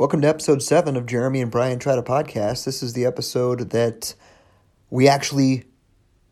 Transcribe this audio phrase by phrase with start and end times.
[0.00, 2.64] Welcome to episode seven of Jeremy and Brian Try to Podcast.
[2.64, 4.14] This is the episode that
[4.88, 5.64] we actually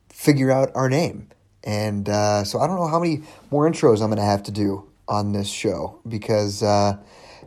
[0.08, 1.28] figure out our name.
[1.62, 4.50] And uh, so I don't know how many more intros I'm going to have to
[4.50, 6.96] do on this show because, uh,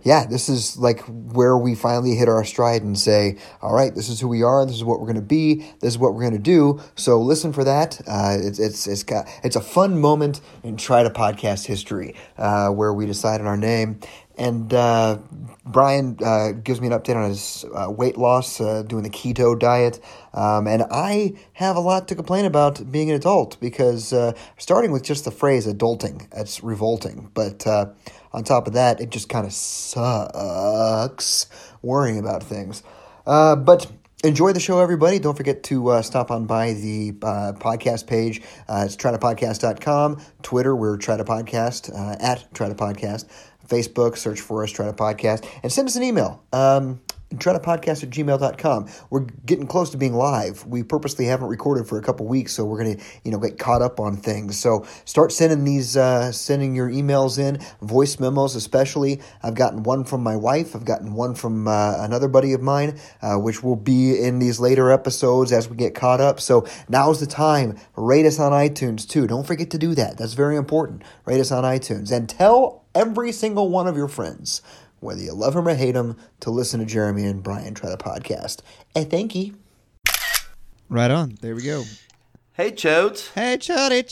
[0.04, 4.08] yeah, this is like where we finally hit our stride and say, all right, this
[4.08, 4.64] is who we are.
[4.64, 5.56] This is what we're going to be.
[5.80, 6.80] This is what we're going to do.
[6.96, 8.00] So listen for that.
[8.08, 12.70] Uh, it's, it's, it's, got, it's a fun moment in Try to Podcast history uh,
[12.70, 14.00] where we decided our name.
[14.42, 15.20] And uh,
[15.64, 19.58] Brian uh, gives me an update on his uh, weight loss, uh, doing the keto
[19.58, 20.00] diet.
[20.34, 24.92] Um, and I have a lot to complain about being an adult because uh, starting
[24.92, 27.30] with just the phrase adulting, it's revolting.
[27.36, 27.92] But uh,
[28.34, 31.46] on top of that, it just kind of sucks
[31.84, 32.82] worrying about things.
[33.26, 33.92] but
[34.24, 35.20] enjoy the show, everybody.
[35.20, 38.42] Don't forget to uh, stop on by the uh, podcast page.
[38.68, 40.22] Uh, it's trytopodcast.com.
[40.42, 43.26] Twitter, we're Try to Podcast, uh, at Try to Podcast.
[43.72, 46.44] Facebook, search for us, Try to Podcast, and send us an email.
[46.52, 47.02] Um,
[47.40, 48.90] try to podcast at gmail.com.
[49.10, 50.66] We're getting close to being live.
[50.66, 53.58] We purposely haven't recorded for a couple weeks, so we're going to, you know, get
[53.58, 54.60] caught up on things.
[54.60, 59.22] So start sending these, uh, sending your emails in, voice memos especially.
[59.44, 60.76] I've gotten one from my wife.
[60.76, 64.60] I've gotten one from uh, another buddy of mine, uh, which will be in these
[64.60, 66.40] later episodes as we get caught up.
[66.40, 67.78] So now's the time.
[67.96, 69.28] Rate us on iTunes too.
[69.28, 70.18] Don't forget to do that.
[70.18, 71.04] That's very important.
[71.26, 74.62] Rate us on iTunes and tell every single one of your friends
[75.02, 77.98] whether you love him or hate him, to listen to Jeremy and Brian try the
[77.98, 78.60] podcast.
[78.96, 79.56] And thank you.
[80.90, 81.38] Right on.
[81.42, 81.84] There we go.
[82.54, 83.34] Hey, Chodes.
[83.34, 84.04] Hey, Chody,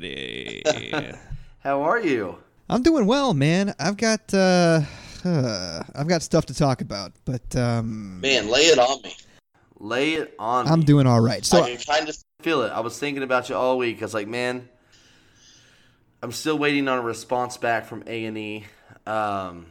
[0.00, 1.18] Chody.
[1.60, 2.38] How are you?
[2.70, 3.74] I'm doing well, man.
[3.80, 4.82] I've got uh,
[5.24, 9.16] uh, I've got stuff to talk about, but um, Man, lay it on me.
[9.80, 10.84] Lay it on I'm me.
[10.84, 11.44] doing all right.
[11.44, 12.16] So I've been trying to.
[12.40, 12.68] Feel it.
[12.68, 14.00] I was thinking about you all week.
[14.00, 14.68] I was like, man,
[16.20, 18.66] I'm still waiting on a response back from A and E.
[19.06, 19.66] Um,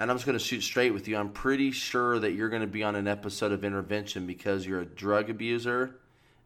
[0.00, 1.18] and I'm just going to shoot straight with you.
[1.18, 4.80] I'm pretty sure that you're going to be on an episode of Intervention because you're
[4.80, 5.96] a drug abuser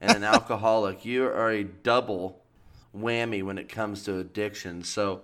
[0.01, 1.05] and an alcoholic.
[1.05, 2.43] You are a double
[2.97, 4.83] whammy when it comes to addiction.
[4.83, 5.21] So,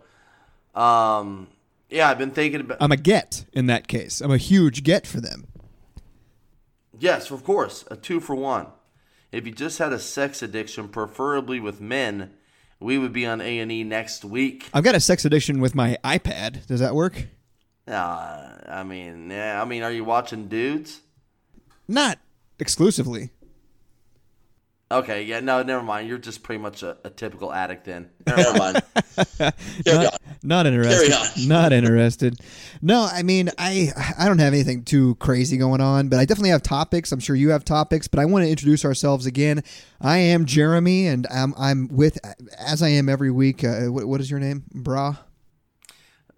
[0.75, 1.49] um,
[1.91, 2.79] yeah, I've been thinking about.
[2.81, 4.21] I'm a get in that case.
[4.21, 5.49] I'm a huge get for them.
[6.97, 8.69] Yes, of course, a two for one.
[9.33, 12.31] If you just had a sex addiction, preferably with men,
[12.81, 14.69] we would be on A and E next week.
[14.73, 16.67] I've got a sex addiction with my iPad.
[16.67, 17.27] Does that work?
[17.87, 19.61] Uh, I mean, yeah.
[19.61, 21.01] I mean, are you watching dudes?
[21.87, 22.19] Not
[22.59, 23.31] exclusively.
[24.91, 26.09] Okay, yeah, no, never mind.
[26.09, 28.09] You're just pretty much a, a typical addict then.
[28.27, 28.83] Never mind.
[29.37, 29.53] Carry
[30.05, 30.19] not, on.
[30.43, 31.13] not interested.
[31.13, 31.29] Carry on.
[31.49, 32.41] Not interested.
[32.81, 36.51] No, I mean, I I don't have anything too crazy going on, but I definitely
[36.51, 37.13] have topics.
[37.13, 39.63] I'm sure you have topics, but I want to introduce ourselves again.
[40.01, 42.19] I am Jeremy, and I'm I'm with
[42.59, 43.65] as I am every week.
[43.65, 45.17] Uh, what, what is your name, Bra?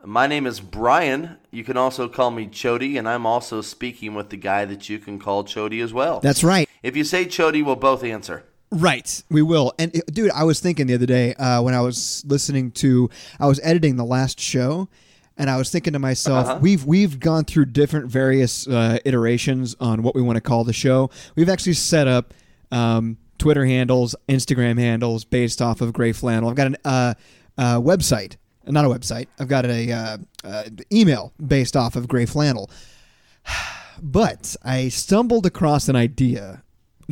[0.04, 1.36] My name is Brian.
[1.50, 4.98] You can also call me Chody, and I'm also speaking with the guy that you
[4.98, 6.20] can call Chody as well.
[6.20, 6.69] That's right.
[6.82, 8.44] If you say Chody, we'll both answer.
[8.72, 9.72] Right, we will.
[9.78, 13.10] And uh, dude, I was thinking the other day uh, when I was listening to,
[13.40, 14.88] I was editing the last show,
[15.36, 16.58] and I was thinking to myself, Uh-huh.
[16.62, 20.72] we've we've gone through different various uh, iterations on what we want to call the
[20.72, 21.10] show.
[21.34, 22.32] We've actually set up
[22.70, 26.48] um, Twitter handles, Instagram handles based off of Gray Flannel.
[26.50, 27.14] I've got a uh,
[27.58, 28.36] uh, website,
[28.66, 29.26] not a website.
[29.40, 30.62] I've got a uh, uh,
[30.92, 32.70] email based off of Gray Flannel.
[34.02, 36.62] But I stumbled across an idea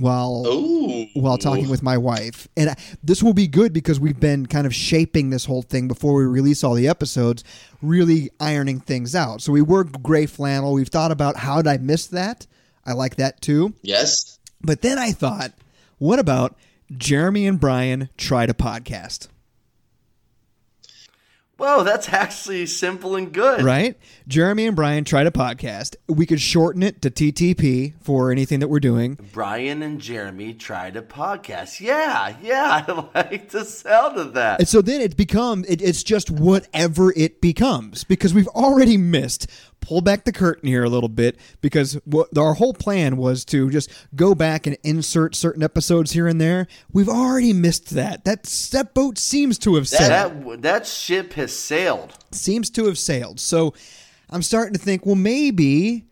[0.01, 1.07] while Ooh.
[1.15, 2.49] while talking with my wife.
[2.57, 5.89] And I- this will be good because we've been kind of shaping this whole thing
[5.89, 7.45] before we release all the episodes,
[7.83, 9.43] really ironing things out.
[9.43, 10.73] So we were gray flannel.
[10.73, 12.47] We've thought about how did I miss that?
[12.87, 13.75] I like that too.
[13.83, 14.39] Yes.
[14.63, 15.53] But then I thought,
[15.99, 16.57] what about
[16.97, 19.29] Jeremy and Brian try to podcast?
[21.59, 23.65] Whoa, that's actually simple and good.
[23.65, 23.99] Right?
[24.29, 25.97] Jeremy and Brian tried a podcast.
[26.07, 29.19] We could shorten it to TTP for anything that we're doing.
[29.33, 31.81] Brian and Jeremy tried a podcast.
[31.81, 34.61] Yeah, yeah, I like the sound of that.
[34.61, 39.49] And so then it become it, it's just whatever it becomes because we've already missed.
[39.81, 43.71] Pull back the curtain here a little bit because what our whole plan was to
[43.71, 46.67] just go back and insert certain episodes here and there.
[46.93, 48.25] We've already missed that.
[48.25, 50.45] That that boat seems to have sailed.
[50.45, 52.15] that that ship has sailed.
[52.33, 53.41] seems to have sailed.
[53.41, 53.73] So
[54.31, 56.05] I'm starting to think, well, maybe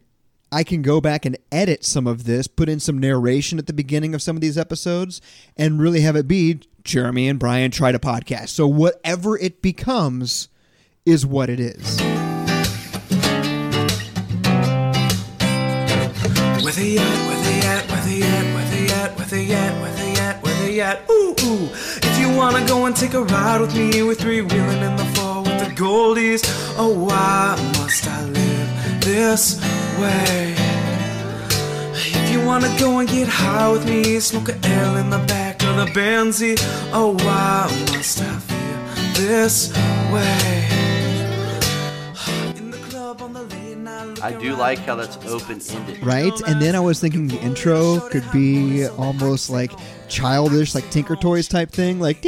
[0.51, 3.73] I can go back and edit some of this, put in some narration at the
[3.73, 5.21] beginning of some of these episodes,
[5.57, 8.51] and really have it be Jeremy and Brian try to podcast.
[8.51, 10.49] So whatever it becomes
[11.05, 12.16] is what it is.
[16.77, 19.95] They at, where they at, where they at, where they at, where they at, where
[19.95, 21.71] they at, where they at, ooh, ooh.
[22.03, 25.05] If you wanna go and take a ride with me, we're three wheeling in the
[25.15, 26.43] fall with the goldies.
[26.77, 29.59] Oh, why must I live this
[29.99, 30.55] way.
[31.95, 35.63] If you wanna go and get high with me, smoke a L in the back
[35.63, 36.59] of the Benzie.
[36.93, 39.73] Oh, why must I feel this
[40.13, 40.56] way?
[44.23, 46.05] I do like how that's open ended.
[46.05, 46.33] right?
[46.47, 49.73] And then I was thinking the intro could be almost like
[50.09, 52.23] childish, like Tinker Toys type thing, like.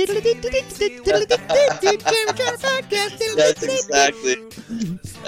[3.36, 4.36] That's exactly.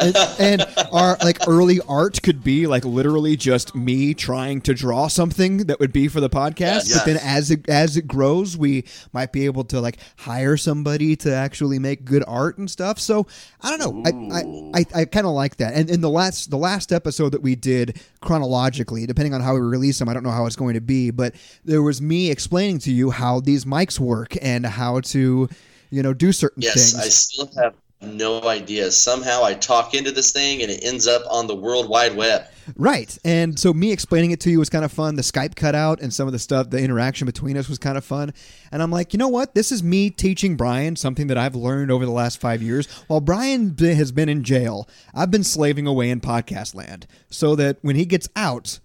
[0.01, 5.09] and, and our like early art could be like literally just me trying to draw
[5.09, 6.89] something that would be for the podcast.
[6.89, 6.99] Yes.
[6.99, 11.17] But then as it as it grows, we might be able to like hire somebody
[11.17, 12.99] to actually make good art and stuff.
[12.99, 13.27] So
[13.61, 14.03] I don't know.
[14.05, 15.75] I I, I, I kind of like that.
[15.75, 19.61] And in the last the last episode that we did chronologically, depending on how we
[19.61, 22.79] release them, I don't know how it's going to be, but there was me explaining
[22.79, 25.47] to you how these mics work and how to
[25.91, 26.95] you know do certain Yes, things.
[26.95, 28.91] Yes, I still have no idea.
[28.91, 32.45] Somehow I talk into this thing and it ends up on the World Wide Web.
[32.77, 33.19] Right.
[33.27, 35.17] And so me explaining it to you was kind of fun.
[35.17, 38.05] The Skype cutout and some of the stuff, the interaction between us was kind of
[38.05, 38.33] fun.
[38.73, 39.55] And I'm like, you know what?
[39.55, 42.87] This is me teaching Brian something that I've learned over the last five years.
[43.09, 47.77] While Brian has been in jail, I've been slaving away in podcast land so that
[47.83, 48.81] when he gets out,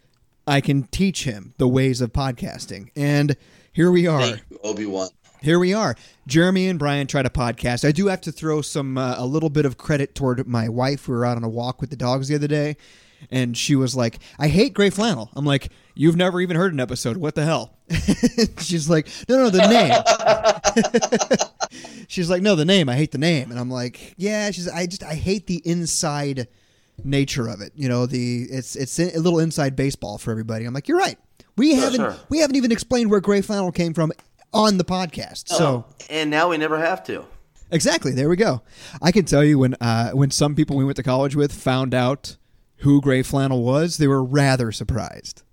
[0.47, 2.89] I can teach him the ways of podcasting.
[2.95, 3.35] And
[3.73, 5.09] here we are Obi Wan.
[5.41, 5.95] here we are.
[6.27, 7.87] Jeremy and Brian try to podcast.
[7.87, 11.07] I do have to throw some uh, a little bit of credit toward my wife.
[11.07, 12.77] We were out on a walk with the dogs the other day,
[13.31, 16.79] and she was like, "I hate gray flannel." I'm like, "You've never even heard an
[16.79, 17.17] episode.
[17.17, 17.77] What the hell?"
[18.59, 19.93] She's like, "No, no, the name."
[22.07, 22.87] She's like, "No, the name.
[22.87, 26.47] I hate the name." And I'm like, "Yeah." She's, "I just I hate the inside
[27.03, 27.71] nature of it.
[27.75, 31.17] You know, the it's it's a little inside baseball for everybody." I'm like, "You're right."
[31.57, 32.15] We haven't sure.
[32.29, 34.11] we haven't even explained where gray flannel came from
[34.53, 35.49] on the podcast.
[35.49, 37.25] So And now we never have to.
[37.71, 38.61] exactly, there we go.
[39.01, 41.93] I can tell you when uh, when some people we went to college with found
[41.93, 42.37] out
[42.79, 45.43] who gray flannel was, they were rather surprised.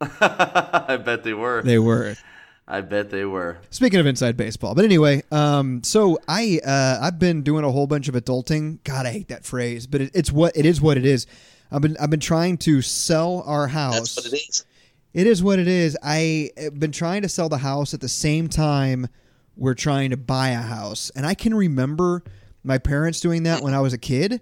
[0.00, 1.62] I bet they were.
[1.62, 2.16] They were.
[2.66, 3.58] I bet they were.
[3.70, 7.86] Speaking of inside baseball, but anyway, um, so I uh, I've been doing a whole
[7.86, 8.82] bunch of adulting.
[8.84, 10.80] God, I hate that phrase, but it, it's what it is.
[10.80, 11.26] What it is.
[11.70, 14.14] I've been I've been trying to sell our house.
[14.14, 14.64] That's what it is.
[15.12, 15.96] It is what it is.
[16.02, 19.08] I have been trying to sell the house at the same time
[19.56, 22.24] we're trying to buy a house, and I can remember
[22.64, 24.40] my parents doing that when I was a kid,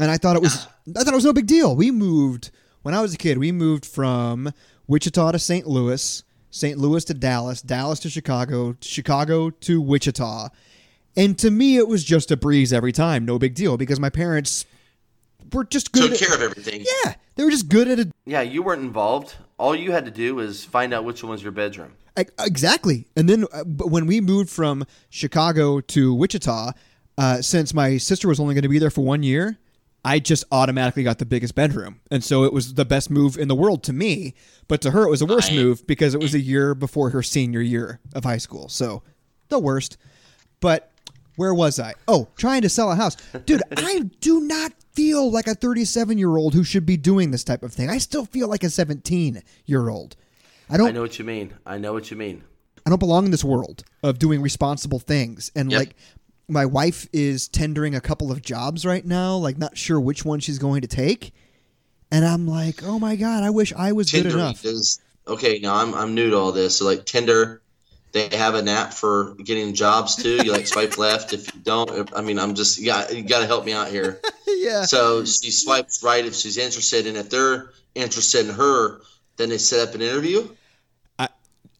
[0.00, 0.66] and I thought it was
[0.96, 1.76] I thought it was no big deal.
[1.76, 2.50] We moved
[2.82, 3.38] when I was a kid.
[3.38, 4.52] We moved from
[4.88, 5.66] Wichita to St.
[5.66, 6.78] Louis, St.
[6.78, 10.50] Louis to Dallas, Dallas to Chicago, Chicago to Wichita,
[11.16, 13.24] and to me it was just a breeze every time.
[13.24, 14.66] No big deal because my parents
[15.52, 16.12] were just good.
[16.12, 16.84] Took at, care of everything.
[17.04, 18.10] yeah, they were just good at it.
[18.26, 19.34] Yeah, you weren't involved.
[19.58, 21.92] All you had to do was find out which one was your bedroom.
[22.18, 23.06] E- Exactly.
[23.16, 26.72] And then uh, when we moved from Chicago to Wichita,
[27.16, 29.58] uh, since my sister was only going to be there for one year,
[30.04, 32.00] I just automatically got the biggest bedroom.
[32.10, 34.34] And so it was the best move in the world to me.
[34.66, 37.10] But to her, it was the worst I- move because it was a year before
[37.10, 38.68] her senior year of high school.
[38.68, 39.02] So
[39.48, 39.96] the worst.
[40.60, 40.90] But
[41.36, 41.94] where was I?
[42.08, 43.16] Oh, trying to sell a house.
[43.46, 47.44] Dude, I do not feel like a 37 year old who should be doing this
[47.44, 47.88] type of thing.
[47.88, 50.16] I still feel like a 17 year old.
[50.68, 51.54] I don't I know what you mean.
[51.64, 52.42] I know what you mean.
[52.84, 55.52] I don't belong in this world of doing responsible things.
[55.54, 55.78] And Yep.
[55.78, 55.94] like
[56.52, 60.38] my wife is tendering a couple of jobs right now, like not sure which one
[60.38, 61.32] she's going to take.
[62.10, 64.62] And I'm like, oh my god, I wish I was good enough.
[64.62, 65.58] does okay.
[65.60, 66.76] Now I'm I'm new to all this.
[66.76, 67.62] So like Tinder,
[68.12, 70.36] they have an app for getting jobs too.
[70.44, 72.12] You like swipe left if you don't.
[72.14, 73.10] I mean, I'm just yeah.
[73.10, 74.20] You got to help me out here.
[74.46, 74.82] yeah.
[74.82, 79.00] So she swipes right if she's interested, and if they're interested in her,
[79.38, 80.46] then they set up an interview.
[81.18, 81.28] I,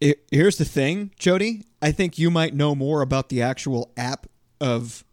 [0.02, 1.64] I- here's the thing, Jody.
[1.83, 4.26] I think you might know more about the actual app
[4.62, 5.04] of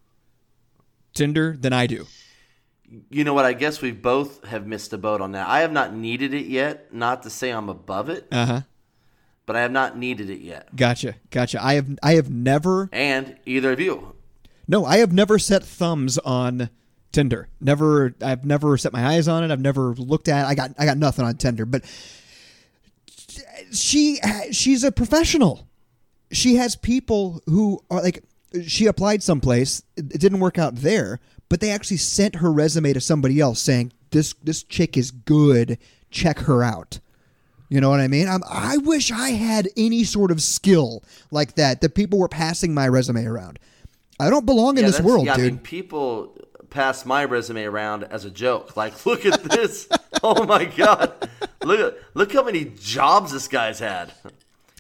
[1.13, 2.05] Tinder than I do.
[3.09, 3.45] You know what?
[3.45, 5.47] I guess we both have missed a boat on that.
[5.47, 6.93] I have not needed it yet.
[6.93, 8.61] Not to say I'm above it, Uh huh.
[9.45, 10.75] but I have not needed it yet.
[10.75, 11.15] Gotcha.
[11.29, 11.63] Gotcha.
[11.63, 14.15] I have I have never And either of you.
[14.67, 16.69] No, I have never set thumbs on
[17.11, 17.47] Tinder.
[17.59, 19.51] Never I've never set my eyes on it.
[19.51, 20.47] I've never looked at it.
[20.47, 21.83] I got I got nothing on Tinder, but
[23.71, 24.19] she
[24.51, 25.67] she's a professional.
[26.31, 28.23] She has people who are like
[28.65, 33.01] she applied someplace, it didn't work out there, but they actually sent her resume to
[33.01, 35.77] somebody else saying this this chick is good,
[36.11, 36.99] check her out.
[37.69, 38.27] You know what I mean?
[38.27, 41.81] I'm, I wish I had any sort of skill like that.
[41.81, 43.59] That people were passing my resume around.
[44.19, 45.53] I don't belong in this world, yeah, I dude.
[45.53, 46.35] mean, people
[46.69, 48.75] pass my resume around as a joke.
[48.75, 49.87] Like, look at this.
[50.23, 51.29] oh my god.
[51.63, 54.13] Look at look how many jobs this guy's had.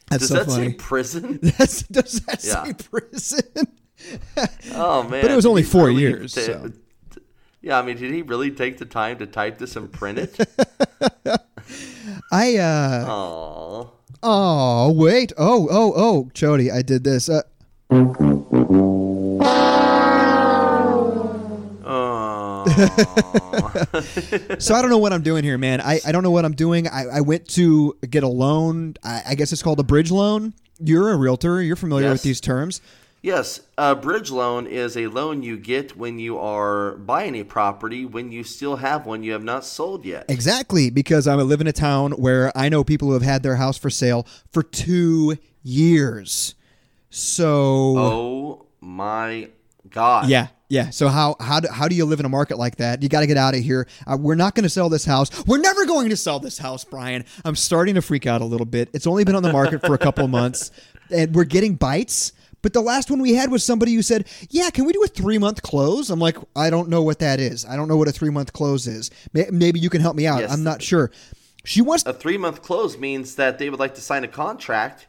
[0.09, 0.67] That's Does so that funny.
[0.69, 1.39] say prison?
[1.57, 2.63] That's, does that Yeah.
[2.63, 3.41] say prison?
[4.73, 5.21] Oh man.
[5.21, 6.71] But it was only four really years, ta- so.
[7.61, 10.39] Yeah, I mean, did he really take the time to type this and print it?
[12.31, 13.89] I uh Aww.
[14.23, 17.41] oh wait oh oh oh Jody I did this uh,
[24.59, 25.81] so I don't know what I'm doing here man.
[25.81, 26.87] I, I don't know what I'm doing.
[26.87, 28.95] I, I went to get a loan.
[29.03, 30.53] I, I guess it's called a bridge loan.
[30.79, 31.61] You're a realtor.
[31.61, 32.13] You're familiar Yes.
[32.15, 32.81] with these terms.
[33.21, 38.05] Yes, a bridge loan is a loan you get when you are buying a property
[38.05, 40.23] when you still have one you have not sold yet.
[40.29, 43.57] Exactly, because I live in a town where I know people who have had their
[43.57, 46.55] house for sale for two years.
[47.09, 49.49] So Oh my
[49.91, 50.29] God.
[50.29, 50.89] yeah, yeah.
[50.89, 53.01] So how how do, how do you live in a market like that?
[53.01, 53.87] You got to get out of here.
[54.05, 55.45] Uh, we're not going to sell this house.
[55.45, 57.25] We're never going to sell this house, Brian.
[57.45, 58.89] I'm starting to freak out a little bit.
[58.93, 60.71] It's only been on the market for a couple of months,
[61.11, 62.33] and we're getting bites.
[62.61, 65.07] But the last one we had was somebody who said, "Yeah, can we do a
[65.07, 67.65] three month close?" I'm like, I don't know what that is.
[67.65, 69.11] I don't know what a three month close is.
[69.33, 70.41] Maybe you can help me out.
[70.41, 70.51] Yes.
[70.51, 71.11] I'm not sure.
[71.65, 75.07] She wants A three month close means that they would like to sign a contract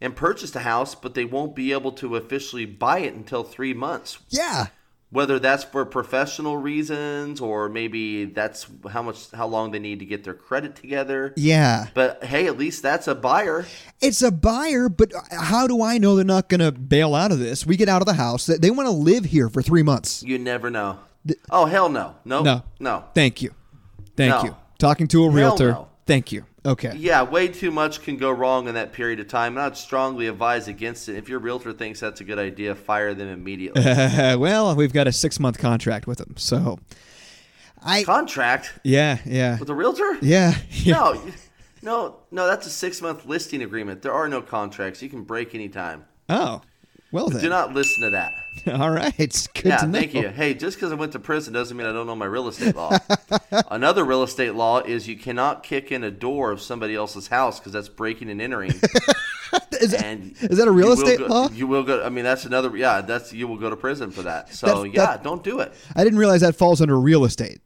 [0.00, 3.74] and purchase a house, but they won't be able to officially buy it until three
[3.74, 4.18] months.
[4.28, 4.66] Yeah.
[5.12, 10.04] Whether that's for professional reasons or maybe that's how much how long they need to
[10.04, 11.34] get their credit together.
[11.36, 11.88] Yeah.
[11.94, 13.66] But hey, at least that's a buyer.
[14.00, 17.40] It's a buyer, but how do I know they're not going to bail out of
[17.40, 17.66] this?
[17.66, 18.46] We get out of the house.
[18.46, 20.22] They- want to live here for three months.
[20.22, 21.00] You never know.
[21.50, 22.14] Oh hell no.
[22.24, 22.42] No.
[22.42, 22.62] No.
[22.78, 23.04] No.
[23.12, 23.50] Thank you.
[24.16, 24.44] Thank No.
[24.44, 24.56] you.
[24.78, 25.72] Talking to a realtor.
[25.72, 25.88] no.
[26.06, 26.44] Thank you.
[26.64, 26.92] Okay.
[26.96, 29.56] Yeah, way too much can go wrong in that period of time.
[29.56, 31.16] And I'd strongly advise against it.
[31.16, 33.82] If your realtor thinks that's a good idea, fire them immediately.
[34.36, 36.34] well, we've got a six month contract with them.
[36.36, 36.78] So
[37.82, 38.04] I.
[38.04, 39.18] Contract Yeah.
[39.24, 39.58] Yeah.
[39.58, 40.18] with a realtor?
[40.20, 40.54] Yeah.
[40.70, 40.92] yeah.
[40.94, 41.22] No,
[41.82, 42.46] no, no.
[42.46, 44.02] That's a six month listing agreement.
[44.02, 45.02] There are no contracts.
[45.02, 46.04] You can break anytime.
[46.28, 46.60] Oh.
[47.12, 47.42] Well then.
[47.42, 48.34] Do not listen to that.
[48.80, 49.16] All right.
[49.16, 49.98] Good yeah, to know.
[49.98, 50.28] thank you.
[50.28, 52.76] Hey, just because I went to prison doesn't mean I don't know my real estate
[52.76, 52.96] law.
[53.70, 57.58] Another real estate law is you cannot kick in a door of somebody else's house
[57.58, 58.72] because that's breaking and entering.
[59.80, 61.48] Is, that- And is that a real estate go- law?
[61.50, 62.04] You will go.
[62.04, 62.76] I mean, that's another.
[62.76, 64.52] Yeah, that's you will go to prison for that.
[64.54, 65.72] So yeah, that- don't do it.
[65.96, 67.60] I didn't realize that falls under real estate.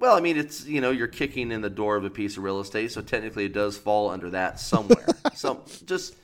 [0.00, 2.42] Well, I mean, it's you know you're kicking in the door of a piece of
[2.42, 5.06] real estate, so technically it does fall under that somewhere.
[5.34, 6.14] so just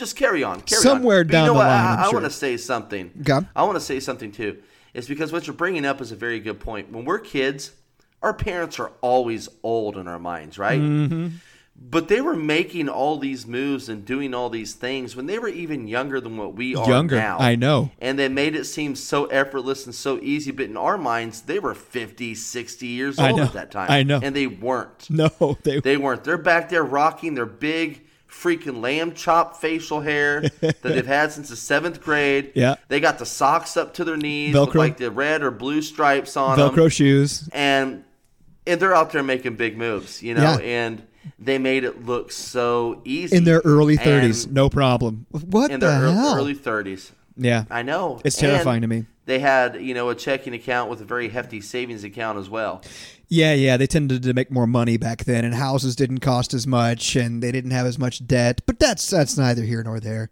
[0.00, 0.60] just carry on.
[0.62, 1.26] Carry Somewhere on.
[1.28, 1.68] Down you know the what?
[1.68, 2.14] line, I, I sure.
[2.14, 3.12] want to say something.
[3.20, 3.46] Okay.
[3.54, 4.58] I want to say something too.
[4.92, 6.90] It's because what you're bringing up is a very good point.
[6.90, 7.72] When we're kids,
[8.22, 10.80] our parents are always old in our minds, right?
[10.80, 11.28] Mm-hmm.
[11.82, 15.48] But they were making all these moves and doing all these things when they were
[15.48, 17.38] even younger than what we are Younger, now.
[17.38, 17.90] I know.
[18.00, 21.58] And they made it seem so effortless and so easy, but in our minds, they
[21.58, 23.90] were 50, 60 years old at that time.
[23.90, 24.20] I know.
[24.22, 25.08] And they weren't.
[25.20, 25.80] No, they.
[25.80, 26.24] They weren't.
[26.24, 31.48] They're back there rocking their big freaking lamb chop facial hair that they've had since
[31.50, 32.52] the seventh grade.
[32.54, 32.76] Yeah.
[32.88, 36.36] They got the socks up to their knees with like the red or blue stripes
[36.36, 37.48] on them Velcro shoes.
[37.52, 38.04] and
[38.66, 40.56] and they're out there making big moves, you know, Yeah.
[40.58, 41.02] and
[41.38, 45.26] they made it look so easy In their early 30s, And no problem.
[45.30, 46.36] What in the their hell?
[46.36, 47.12] early thirties.
[47.36, 47.64] yeah.
[47.70, 49.06] I know It's terrifying And to me.
[49.26, 52.82] They had you know a checking account with a very hefty savings account as well.
[53.32, 56.66] Yeah, yeah, they tended to make more money back then, and houses didn't cost as
[56.66, 58.60] much, and they didn't have as much debt.
[58.66, 60.30] But that's that's neither here nor there.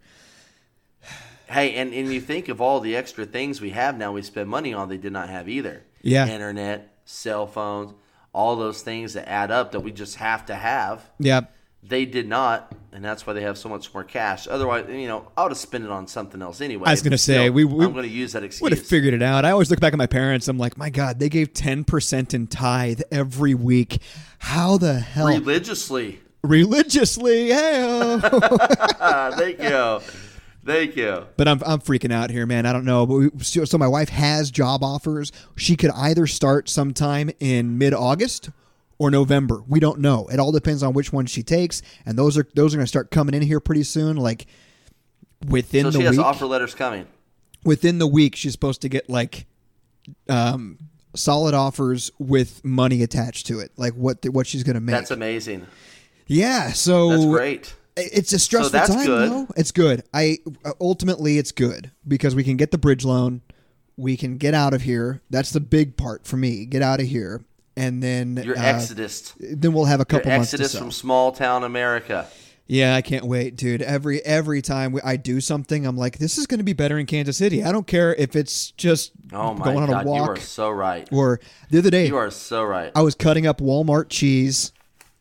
[1.50, 4.50] Hey, and, and you think of all the extra things we have now we spend
[4.50, 5.82] money on they did not have either.
[6.02, 6.28] Yeah.
[6.28, 7.94] Internet, cell phones,
[8.34, 11.10] all those things that add up that we just have to have.
[11.18, 11.42] Yeah,
[11.88, 14.46] They did not, and that's why they have so much more cash.
[14.46, 16.86] Otherwise, you know, I would have spent it on something else anyway.
[16.86, 18.60] I was gonna say, still, we- we I'm going to use that excuse.
[18.62, 19.44] would have figured it out.
[19.46, 20.48] I always look back at my parents.
[20.48, 24.02] I'm like, my God, they gave ten percent in tithe every week.
[24.38, 25.28] How the hell?
[25.28, 26.20] religiously.
[26.42, 28.18] Religiously, hey.
[28.22, 30.00] Thank you,
[30.64, 31.26] thank you.
[31.36, 32.66] But I'm, I'm freaking out here, man.
[32.66, 33.06] I don't know.
[33.06, 35.32] But we, so, so my wife has job offers.
[35.56, 38.50] She could either start sometime in mid August
[38.98, 39.62] or November.
[39.68, 40.26] We don't know.
[40.28, 42.88] It all depends on which one she takes, and those are those are going to
[42.88, 44.16] start coming in here pretty soon.
[44.16, 44.46] Like
[45.48, 46.26] within So the she has week.
[46.26, 47.06] offer letters coming.
[47.64, 49.46] within the week, she's supposed to get like
[50.28, 50.78] um,
[51.14, 54.94] solid offers with money attached to it, like what the, what she's going to make.
[54.94, 55.66] That's amazing.
[56.26, 56.72] yeah.
[56.72, 57.74] So That's great.
[57.96, 59.30] it's a stressful that's time, good.
[59.30, 59.46] though.
[59.56, 60.02] It's good.
[60.12, 60.38] I
[60.80, 63.42] ultimately it's good because we can get the bridge loan,
[63.96, 65.20] we can get out of here.
[65.30, 66.64] That's the big part for me.
[66.66, 67.42] Get out of here,
[67.78, 69.32] and then Your uh, exodus.
[69.40, 72.26] Then we'll have a Your couple months to exodus from small town America.
[72.70, 73.80] Yeah, I can't wait, dude.
[73.80, 76.98] Every every time we, I do something, I'm like, this is going to be better
[76.98, 77.64] in Kansas City.
[77.64, 80.68] I don't care if it's just Oh my going on God, a you are so
[80.68, 81.08] right.
[81.10, 82.92] or the other day You are so right.
[82.94, 84.72] I was cutting up Walmart cheese,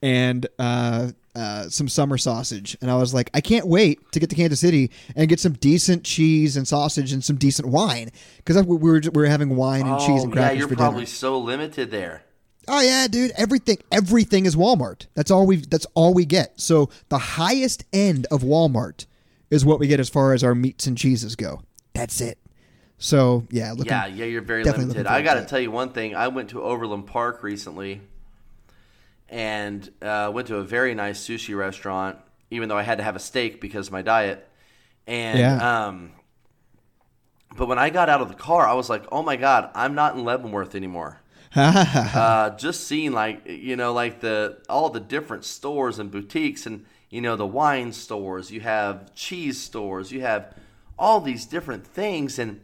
[0.02, 4.30] and uh, uh, some summer sausage, and I was like, I can't wait to get
[4.32, 8.12] to Kansas City and get some decent cheese and sausage and some decent wine
[8.44, 10.76] because we were we were having wine and cheese and Oh, yeah, crackers you're for
[10.76, 11.08] probably dinner.
[11.08, 12.24] so limited there.
[12.68, 15.08] Oh yeah, dude, everything everything is Walmart.
[15.14, 16.60] That's all we that's all we get.
[16.60, 19.06] So the highest end of Walmart
[19.50, 21.62] is what we get as far as our meats and cheeses go.
[21.94, 22.38] That's it.
[22.98, 25.08] So yeah, looking, yeah, yeah, you're very limited.
[25.08, 26.16] I got to tell you one thing.
[26.16, 28.02] I went to Overland Park recently,
[29.30, 32.18] and uh, went to a very nice sushi restaurant.
[32.50, 34.48] Even though I had to have a steak because of my diet,
[35.06, 35.88] and Yeah.
[35.88, 36.12] um,
[37.58, 39.96] but when I got out of the car, I was like, "Oh my god, I'm
[39.96, 41.20] not in Leavenworth anymore."
[41.56, 46.86] uh, just seeing like you know like the all the different stores and boutiques and
[47.10, 50.54] you know the wine stores you have cheese stores you have
[51.00, 52.60] all these different things and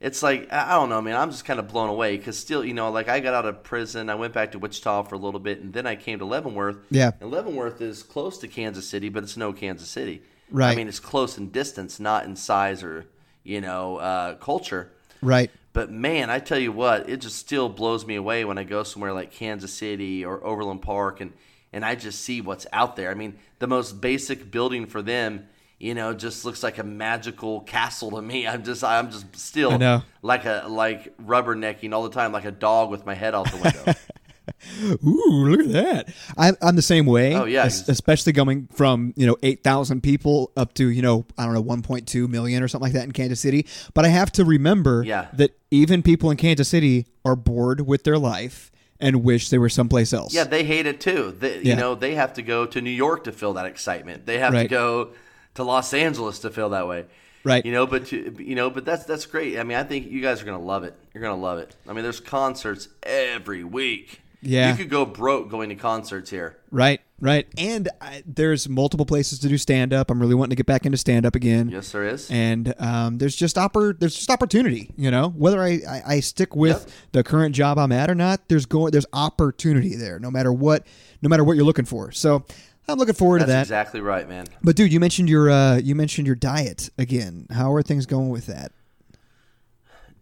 [0.00, 2.72] it's like i don't know man i'm just kind of blown away because still you
[2.74, 5.40] know like i got out of prison i went back to wichita for a little
[5.40, 7.10] bit and then i came to leavenworth Yeah.
[7.20, 10.72] and leavenworth is close to kansas city but it's no kansas city Right.
[10.72, 13.06] i mean it's close in distance not in size or
[13.42, 14.92] you know uh, culture
[15.22, 15.50] right.
[15.76, 18.82] But man, I tell you what, it just still blows me away when I go
[18.82, 21.34] somewhere like Kansas City or Overland Park and
[21.70, 23.10] and I just see what's out there.
[23.10, 25.46] I mean, the most basic building for them,
[25.78, 28.46] you know, just looks like a magical castle to me.
[28.48, 29.76] I'm just I'm just still
[30.22, 33.58] like a like rubbernecking all the time like a dog with my head out the
[33.58, 33.92] window.
[35.06, 36.08] Ooh, look at that!
[36.36, 37.34] I'm, I'm the same way.
[37.34, 37.66] Oh, yeah.
[37.66, 41.60] especially going from you know eight thousand people up to you know I don't know
[41.60, 43.66] one point two million or something like that in Kansas City.
[43.94, 45.28] But I have to remember Yeah.
[45.34, 49.68] that even people in Kansas City are bored with their life and wish they were
[49.68, 50.32] someplace else.
[50.34, 51.34] yeah, they hate it too.
[51.38, 51.74] They, Yeah.
[51.74, 54.24] You know, they have to go to New York to feel that excitement.
[54.26, 54.62] They have Right.
[54.62, 55.10] to go
[55.54, 57.04] to Los Angeles to feel that way.
[57.44, 57.64] Right.
[57.64, 59.58] You know, but to, you know, but that's that's great.
[59.58, 60.94] I mean, I think you guys are gonna love it.
[61.14, 61.76] You're gonna love it.
[61.88, 64.20] I mean, there's concerts every week.
[64.46, 64.70] Yeah.
[64.70, 66.56] You could go broke going to concerts here.
[66.70, 67.00] Right.
[67.20, 67.46] Right.
[67.56, 70.10] And I, there's multiple places to do stand up.
[70.10, 71.70] I'm really wanting to get back into stand up again.
[71.70, 72.30] Yes, there is.
[72.30, 74.90] and um, there's just oppor- there's just opportunity.
[74.96, 76.90] You know, whether I, I, I stick with Yep.
[77.12, 80.18] the current job I'm at or not, there's going there's opportunity there.
[80.18, 80.86] No matter what,
[81.22, 82.12] no matter what you're looking for.
[82.12, 82.44] So
[82.88, 83.62] I'm looking forward That's to that.
[83.62, 84.46] exactly right, man.
[84.62, 87.46] But dude, you mentioned your uh, you mentioned your diet again.
[87.50, 88.72] How are things going with that?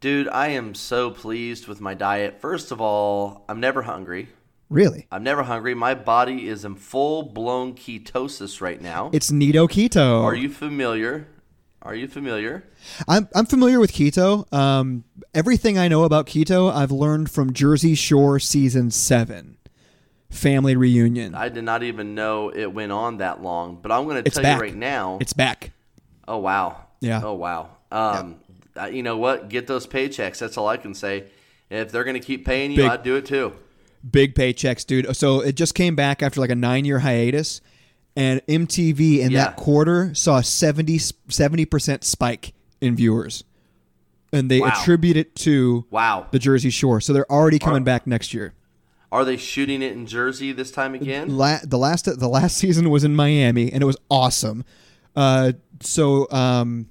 [0.05, 2.39] Dude, I am so pleased with my diet.
[2.39, 4.29] First of all, I'm never hungry.
[4.69, 5.73] Really, I'm never hungry.
[5.73, 9.09] My body is in full blown ketosis right now.
[9.15, 10.23] it's Nido Keto.
[10.23, 11.27] Are you familiar?
[11.81, 12.65] Are you familiar?
[13.09, 14.53] I'm I'm familiar with keto.
[14.53, 19.57] Um, everything I know about keto, I've learned from Jersey Shore season seven,
[20.29, 21.35] family reunion.
[21.35, 24.43] I did not even know it went on that long, but I'm going to tell
[24.43, 24.59] back.
[24.59, 25.17] you right now.
[25.23, 25.71] It's back.
[26.29, 26.89] oh wow.
[27.01, 27.23] Yeah.
[27.25, 27.71] Oh wow.
[27.91, 28.41] Um,
[28.81, 29.49] uh, you know what?
[29.49, 30.39] Get those paychecks.
[30.39, 31.25] That's all I can say.
[31.71, 33.53] If they're going to keep paying you, Big- I'd do it too.
[34.09, 35.17] big paychecks, dude.
[35.17, 37.61] So it just came back after like a nine year hiatus,
[38.17, 39.45] and MTV in Yeah.
[39.45, 43.45] that quarter saw a 70 percent spike in viewers,
[44.33, 44.69] and they Wow.
[44.69, 46.27] attribute it to Wow.
[46.31, 47.01] the Jersey Shore.
[47.01, 48.53] So they're already coming back next year.
[49.11, 51.37] Are they shooting it in Jersey this time again?
[51.37, 54.65] La- the last the last season was in Miami, and it was awesome.
[55.17, 56.87] Uh, so um,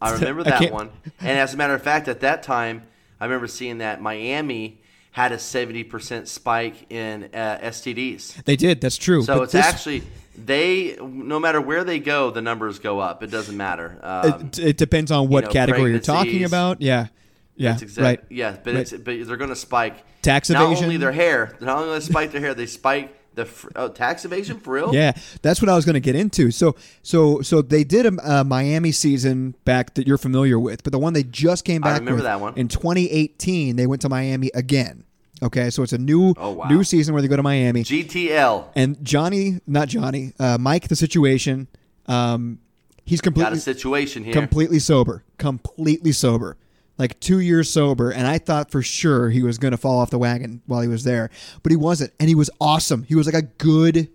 [0.00, 0.90] I remember that can't- one.
[1.20, 2.82] And as a matter of fact, at that time,
[3.20, 4.78] I remember seeing that Miami
[5.12, 8.42] had a 70% spike in uh, STDs.
[8.44, 8.80] They did.
[8.80, 9.22] That's true.
[9.22, 10.02] So But it's this- actually
[10.34, 13.22] they no matter where they go, the numbers go up.
[13.22, 13.98] It doesn't matter.
[14.02, 16.80] Um, It, it depends on what know, category you're talking about.
[16.80, 17.08] Yeah.
[17.54, 17.72] Yeah.
[17.72, 18.20] Exactly right.
[18.30, 18.80] yeah, but Right.
[18.80, 20.84] it's but they're going to spike Tax Not evasion.
[20.84, 24.24] only their hair, not only they spike their hair, they spike the fr- oh, tax
[24.24, 24.94] evasion for real.
[24.94, 26.50] Yeah, that's what I was going to get into.
[26.50, 30.92] So, so, so they did a, a Miami season back that you're familiar with, but
[30.92, 31.92] the one they just came back.
[31.92, 32.54] I remember with that one.
[32.56, 35.04] in 2018, they went to Miami again.
[35.42, 36.68] Okay, so it's a new Oh, wow.
[36.68, 40.94] new season where they go to Miami, GTL and Johnny, not Johnny, uh, Mike, the
[40.94, 41.66] situation,
[42.06, 42.60] um,
[43.04, 44.32] he's got a situation here.
[44.34, 46.56] completely sober, completely sober,
[46.98, 48.10] like two years sober.
[48.10, 50.88] And I thought for sure he was going to fall off the wagon while he
[50.88, 51.30] was there,
[51.62, 52.12] but he wasn't.
[52.20, 53.04] And he was awesome.
[53.04, 54.08] He was like a good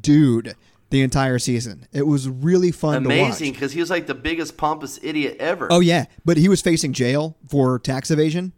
[0.00, 0.54] dude
[0.90, 1.86] the entire season.
[1.92, 5.68] It was really fun to Amazing because he was like the biggest pompous idiot ever.
[5.70, 8.52] Oh yeah, but he was facing jail for tax evasion.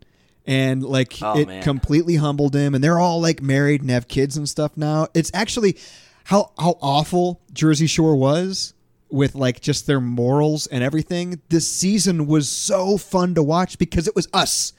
[0.47, 1.63] And like Oh, it man.
[1.63, 5.09] completely humbled him, and they're all like married and have kids and stuff now.
[5.15, 5.77] It's actually
[6.25, 8.75] how how awful Jersey Shore was
[9.11, 11.40] with like just their morals and everything.
[11.49, 14.73] This season was so fun to watch because it was us.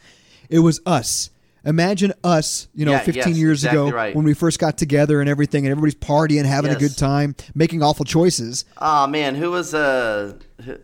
[0.49, 1.29] It was us.
[1.63, 4.15] Imagine us, you know, Yeah, 15 yes, years exactly ago right.
[4.15, 7.83] when we first got together and everything, and everybody's partying, having a good time, making
[7.83, 8.65] awful choices.
[8.79, 10.33] Oh man, who was uh
[10.65, 10.79] who-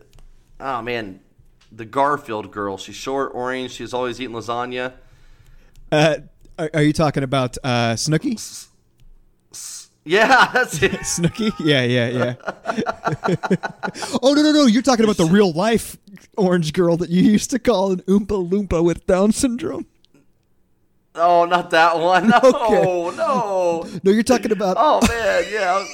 [0.60, 1.18] Oh man,
[1.72, 2.76] the Garfield girl.
[2.78, 3.72] She's short, orange.
[3.72, 4.92] She's always eating lasagna.
[5.90, 6.16] Uh,
[6.58, 8.38] are, are you talking about uh, Snooki?
[10.08, 10.92] Yeah, that's it.
[11.02, 11.52] Snooki?
[11.60, 12.34] Yeah, yeah, yeah.
[14.22, 14.66] oh no, no, no!
[14.66, 15.98] You're talking about the real life
[16.36, 19.86] orange girl that you used to call an Oompa Loompa with Down syndrome.
[21.14, 22.28] Oh, not that one.
[22.28, 23.16] No, Okay.
[23.16, 23.86] no.
[24.02, 24.76] No, you're talking about.
[24.78, 25.84] Oh man, yeah.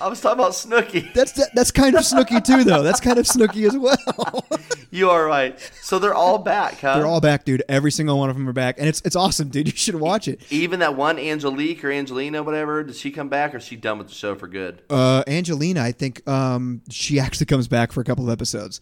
[0.00, 1.12] I was, talking about Snooki.
[1.14, 2.82] That's that, that's kind of Snooki too, though.
[2.82, 4.44] That's kind of Snooki as well.
[4.90, 5.58] You are right.
[5.82, 6.96] So they're all back, huh?
[6.96, 7.62] They're all back, dude.
[7.68, 9.66] Every single one of them are back, and it's it's awesome, dude.
[9.66, 10.40] You should watch it.
[10.50, 12.82] Even that one Angelique or Angelina, whatever.
[12.82, 14.80] Did she come back, or is she done with the show for good?
[14.88, 18.80] Uh, Angelina, I think um, she actually comes back for a couple of episodes.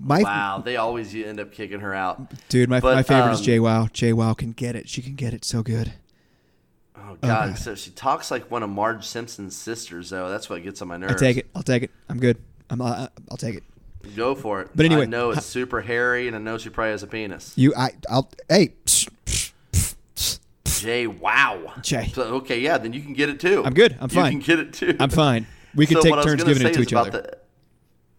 [0.00, 2.48] My Wow, they always end up kicking her out.
[2.48, 3.86] dude, my, But, my favorite is Jay Wow.
[3.86, 4.14] JWoww.
[4.14, 4.88] Wow can get it.
[4.88, 5.92] She can get it so good.
[7.00, 7.42] Oh God!
[7.44, 7.50] Okay.
[7.52, 10.28] Except she talks like one of Marge Simpson's sisters, though.
[10.28, 11.14] That's what gets on my nerves.
[11.22, 11.46] I take it.
[11.54, 11.90] I'll take it.
[12.08, 12.38] I'm good.
[12.70, 12.80] I'm.
[12.80, 13.62] Uh, I'll take it.
[14.16, 14.70] Go for it.
[14.74, 17.52] But anyway, I know it's super hairy, and I know she probably has a penis.
[17.56, 18.30] You, I, I'll.
[18.48, 19.52] Hey, psh, psh,
[20.14, 20.38] psh.
[20.80, 21.74] Jay, wow.
[21.82, 22.10] Jay.
[22.14, 23.62] So, okay, yeah, then you can get it too.
[23.64, 23.96] I'm good.
[24.00, 24.32] I'm fine.
[24.32, 24.96] You can get it too.
[25.00, 25.46] I'm fine.
[25.74, 27.22] We can So take what I was turns giving it to each about other.
[27.22, 27.38] The,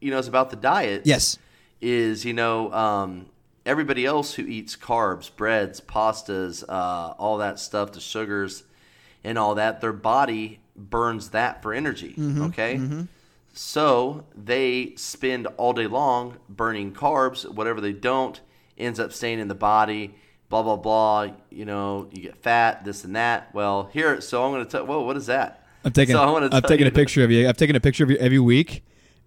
[0.01, 1.03] you know, it's about the diet.
[1.05, 1.37] yes.
[1.81, 3.27] Is you know um,
[3.65, 8.63] everybody else who eats carbs, breads, pastas, uh, all that stuff, the sugars,
[9.23, 12.13] and all that, their body burns that for energy.
[12.17, 12.79] Mm-hmm, Okay.
[13.53, 17.49] So they spend all day long burning carbs.
[17.49, 18.39] Whatever they don't
[18.77, 20.15] ends up staying in the body.
[20.49, 21.27] Blah blah blah.
[21.49, 23.53] You know, you get fat, this and that.
[23.53, 24.85] Well, here, so I'm going to tell.
[24.85, 25.65] Whoa, what is that?
[25.83, 26.15] I'm taking.
[26.15, 27.47] So I wanna I'm taking a picture of you.
[27.49, 28.83] I've taken a picture of you every week,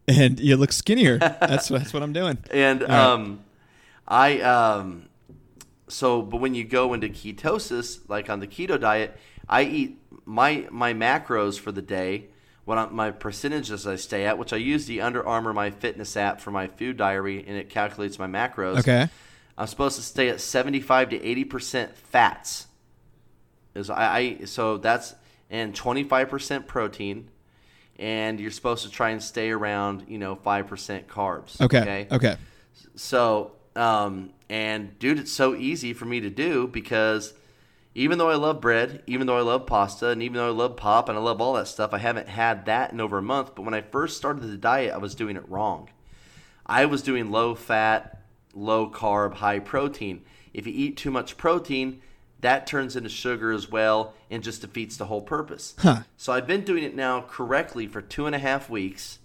[0.08, 1.18] and you look skinnier.
[1.18, 2.38] that's that's what I'm doing.
[2.50, 3.40] And um,
[4.06, 5.08] I um,
[5.88, 9.16] so but when you go into ketosis, like on the keto diet,
[9.48, 12.26] I eat my my macros for the day.
[12.64, 16.16] What I, my percentages I stay at, which I use the Under Armour My Fitness
[16.16, 18.78] app for my food diary, and it calculates my macros.
[18.78, 19.08] Okay.
[19.58, 22.66] I'm supposed to stay at 75 to 80 percent fats.
[23.74, 25.14] Is I, I so that's
[25.50, 27.28] and 25 percent protein,
[27.98, 31.60] and you're supposed to try and stay around you know five percent carbs.
[31.60, 32.06] Okay.
[32.10, 32.36] Okay.
[32.94, 37.34] So, um, and dude, it's so easy for me to do because
[37.94, 40.76] even though I love bread, even though I love pasta, and even though I love
[40.76, 43.54] pop and I love all that stuff, I haven't had that in over a month.
[43.54, 45.90] But when I first started the diet, I was doing it wrong.
[46.64, 48.22] I was doing low fat,
[48.54, 50.22] low carb, high protein.
[50.54, 52.00] If you eat too much protein,
[52.40, 55.74] that turns into sugar as well and just defeats the whole purpose.
[55.78, 56.02] Huh.
[56.16, 59.18] So I've been doing it now correctly for two and a half weeks,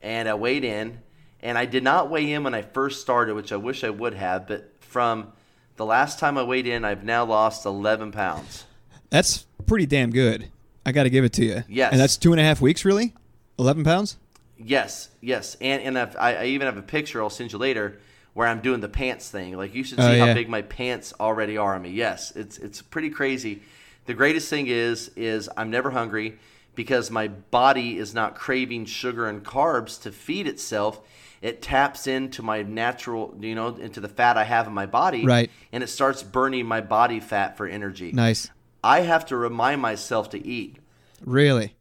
[0.00, 1.00] and I weighed in,
[1.40, 4.14] and I did not weigh in when I first started, which I wish I would
[4.14, 4.46] have.
[4.46, 5.32] But from
[5.76, 8.64] the last time I weighed in, I've now lost 11 pounds.
[9.10, 10.48] That's pretty damn good.
[10.84, 11.64] I got to give it to you.
[11.68, 11.92] Yes.
[11.92, 13.14] And that's two and a half weeks, really.
[13.58, 14.16] Eleven pounds.
[14.64, 17.98] Yes, yes, and and I've, I, I even have a picture I'll send you later
[18.34, 19.56] where I'm doing the pants thing.
[19.56, 21.90] Like you should oh, see Oh, how big my pants already are on me.
[21.90, 23.62] Yes, it's it's pretty crazy.
[24.06, 26.38] The greatest thing is is I'm never hungry
[26.74, 31.00] because my body is not craving sugar and carbs to feed itself.
[31.42, 35.26] It taps into my natural, you know, into the fat I have in my body,
[35.26, 35.50] Right.
[35.72, 38.12] And it starts burning my body fat for energy.
[38.12, 38.48] Nice.
[38.84, 40.76] I have to remind myself to eat.
[41.24, 41.74] Really.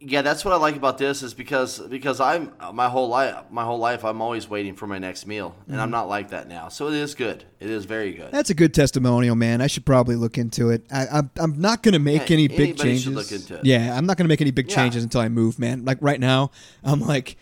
[0.00, 3.64] Yeah, that's what I like about this is because because I'm my whole life my
[3.64, 5.82] whole life I'm always waiting for my next meal and Mm-hmm.
[5.82, 6.68] I'm not like that now.
[6.68, 7.42] So it is good.
[7.58, 8.30] It is very good.
[8.30, 9.60] That's a good testimonial, man.
[9.60, 10.84] I should probably look into it.
[10.92, 13.02] I, I'm, I'm not going to make any big changes.
[13.02, 13.64] should look into it.
[13.64, 14.76] Yeah, I'm not going to make any big Yeah.
[14.76, 15.84] changes until I move, man.
[15.84, 16.52] Like right now,
[16.84, 17.36] I'm like,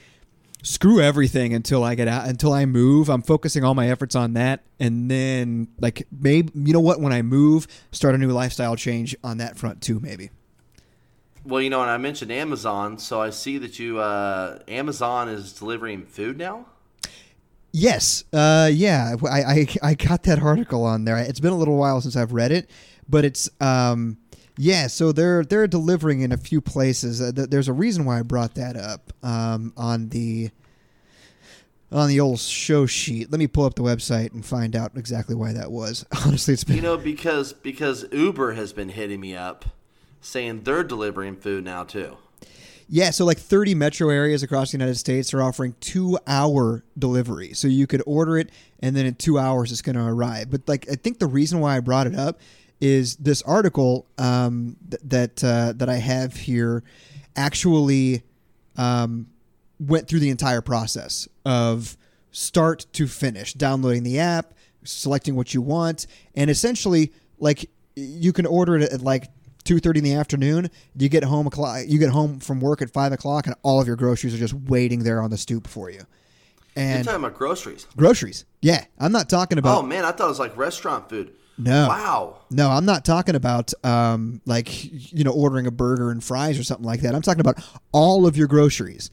[0.66, 3.08] screw everything until I get out, until I move.
[3.08, 7.00] I'm focusing all my efforts on that, and then like maybe you know what?
[7.00, 10.00] When I move, start a new lifestyle change on that front too.
[10.00, 10.30] Maybe.
[11.44, 15.52] Well, you know, and I mentioned Amazon, so I see that you uh, Amazon is
[15.52, 16.66] delivering food now.
[17.72, 18.24] Yes.
[18.32, 19.14] Uh, yeah.
[19.30, 21.18] I, I I got that article on there.
[21.18, 22.68] It's been a little while since I've read it,
[23.08, 24.18] but it's um
[24.56, 24.86] yeah.
[24.86, 27.20] So they're they're delivering in a few places.
[27.20, 30.50] Uh, th- there's a reason why I brought that up um, on the
[31.92, 33.30] on the old show sheet.
[33.30, 36.04] Let me pull up the website and find out exactly why that was.
[36.26, 39.64] Honestly, it's been You know, because because Uber has been hitting me up
[40.20, 42.16] saying they're delivering food now too.
[42.88, 47.52] Yeah, so like 30 metro areas across the United States are offering two hour delivery.
[47.52, 50.50] So you could order it and then in two hours it's going to arrive.
[50.50, 52.40] But like, I think the reason why I brought it up
[52.80, 56.82] is this article um, th- that uh, that I have here
[57.34, 58.22] actually
[58.76, 59.26] um,
[59.78, 61.96] went through the entire process of
[62.32, 68.46] start to finish, downloading the app, selecting what you want, and essentially like you can
[68.46, 69.30] order it at like
[69.64, 70.70] two thirty in the afternoon.
[70.96, 71.84] You get home o'clock.
[71.86, 74.54] You get home from work at five o'clock, and all of your groceries are just
[74.54, 76.00] waiting there on the stoop for you.
[76.76, 77.86] You're And talking about groceries.
[77.96, 79.78] groceries, yeah, I'm not talking about.
[79.78, 81.32] Oh man, I thought it was like restaurant food.
[81.58, 81.88] No.
[81.88, 82.36] Wow.
[82.50, 86.64] No, I'm not talking about um, like you know ordering a burger and fries or
[86.64, 87.14] something like that.
[87.14, 87.58] I'm talking about
[87.92, 89.10] all of your groceries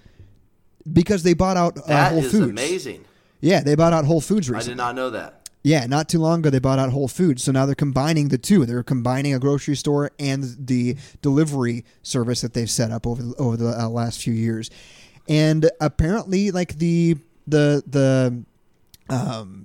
[0.92, 2.50] because they bought out uh, That Whole is Foods.
[2.50, 3.06] amazing.
[3.40, 5.50] Yeah, they bought out Whole Foods I did not know that.
[5.66, 8.38] Yeah, not too long ago they bought out Whole Foods, so now they're combining the
[8.38, 8.66] two.
[8.66, 13.56] They're combining a grocery store and the delivery service that they've set up over over
[13.56, 14.70] the uh, last few years,
[15.30, 17.16] and apparently, like the
[17.48, 18.44] the the
[19.14, 19.63] um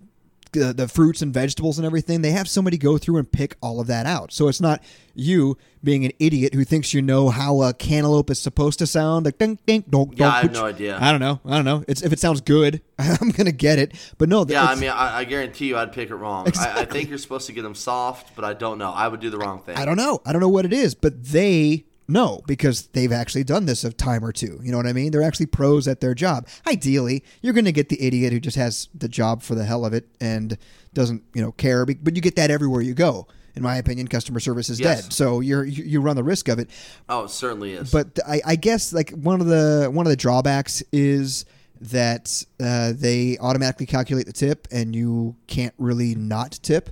[0.53, 3.81] the, the fruits and vegetables and everything, they have somebody go through and pick all
[3.81, 4.33] of that out.
[4.33, 4.83] So it's not
[5.15, 9.25] you being an idiot who thinks you know how a cantaloupe is supposed to sound.
[9.25, 10.13] Like ding ding dong.
[10.17, 10.99] Yeah, dong, I have no idea.
[11.01, 11.41] I don't know.
[11.45, 11.85] I don't know.
[11.89, 13.93] It's if it sounds good, I'm gonna get it.
[14.19, 16.51] But no, Yeah, I mean, I, I guarantee you, I'd pick it wrong.
[16.59, 18.91] I, I think you're supposed to get them soft, but I don't know.
[18.91, 19.77] I would do the wrong thing.
[19.77, 20.21] I don't know.
[20.25, 23.93] I don't know what it is, but they know because they've actually done this a
[23.93, 24.59] time or two.
[24.63, 25.13] You know what I mean?
[25.13, 26.47] They're actually pros at their job.
[26.67, 29.85] Ideally, you're going to get the idiot who just has the job for the hell
[29.85, 30.57] of it and
[30.95, 31.85] doesn't, you know, care.
[31.85, 33.27] But you get that everywhere you go.
[33.55, 35.03] In my opinion, customer service is Yes.
[35.03, 35.13] dead.
[35.13, 36.71] So you're you, you run the risk of it.
[37.09, 37.91] Oh, it certainly is.
[37.91, 41.45] But I, I guess like one of the one of the drawbacks is
[41.81, 46.91] that uh, they automatically calculate the tip and you can't really not tip.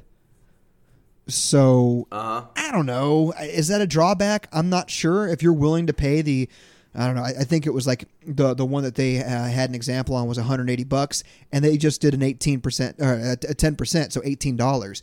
[1.29, 2.47] So uh huh.
[2.57, 3.33] I don't know.
[3.41, 4.49] Is that a drawback?
[4.53, 5.27] I'm not sure.
[5.29, 6.49] If you're willing to pay the,
[6.95, 7.23] I don't know.
[7.23, 10.15] I, I think it was like the the one that they uh, had an example
[10.15, 14.13] on was 180 bucks, and they just did an 18 percent or a 10 percent,
[14.13, 15.03] so 18 dollars.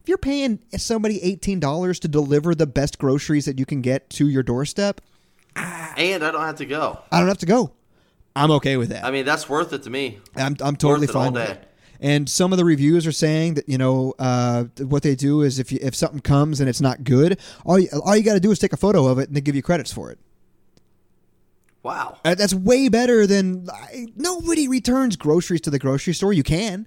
[0.00, 4.10] If you're paying somebody 18 dollars to deliver the best groceries that you can get
[4.10, 5.00] to your doorstep,
[5.56, 7.00] And I don't have to go.
[7.10, 7.72] I don't have to go.
[8.36, 9.04] I'm okay with that.
[9.04, 10.18] I mean, that's worth it to me.
[10.34, 11.68] I'm, I'm totally fine with it.
[12.04, 15.58] And some of the reviews are saying that you know uh, what they do is
[15.58, 18.40] if you, if something comes and it's not good, all you, all you got to
[18.40, 20.18] do is take a photo of it and they give you credits for it.
[21.82, 22.18] Wow.
[22.22, 26.34] Uh, That's way better than I, nobody returns groceries to the grocery store.
[26.34, 26.86] You can,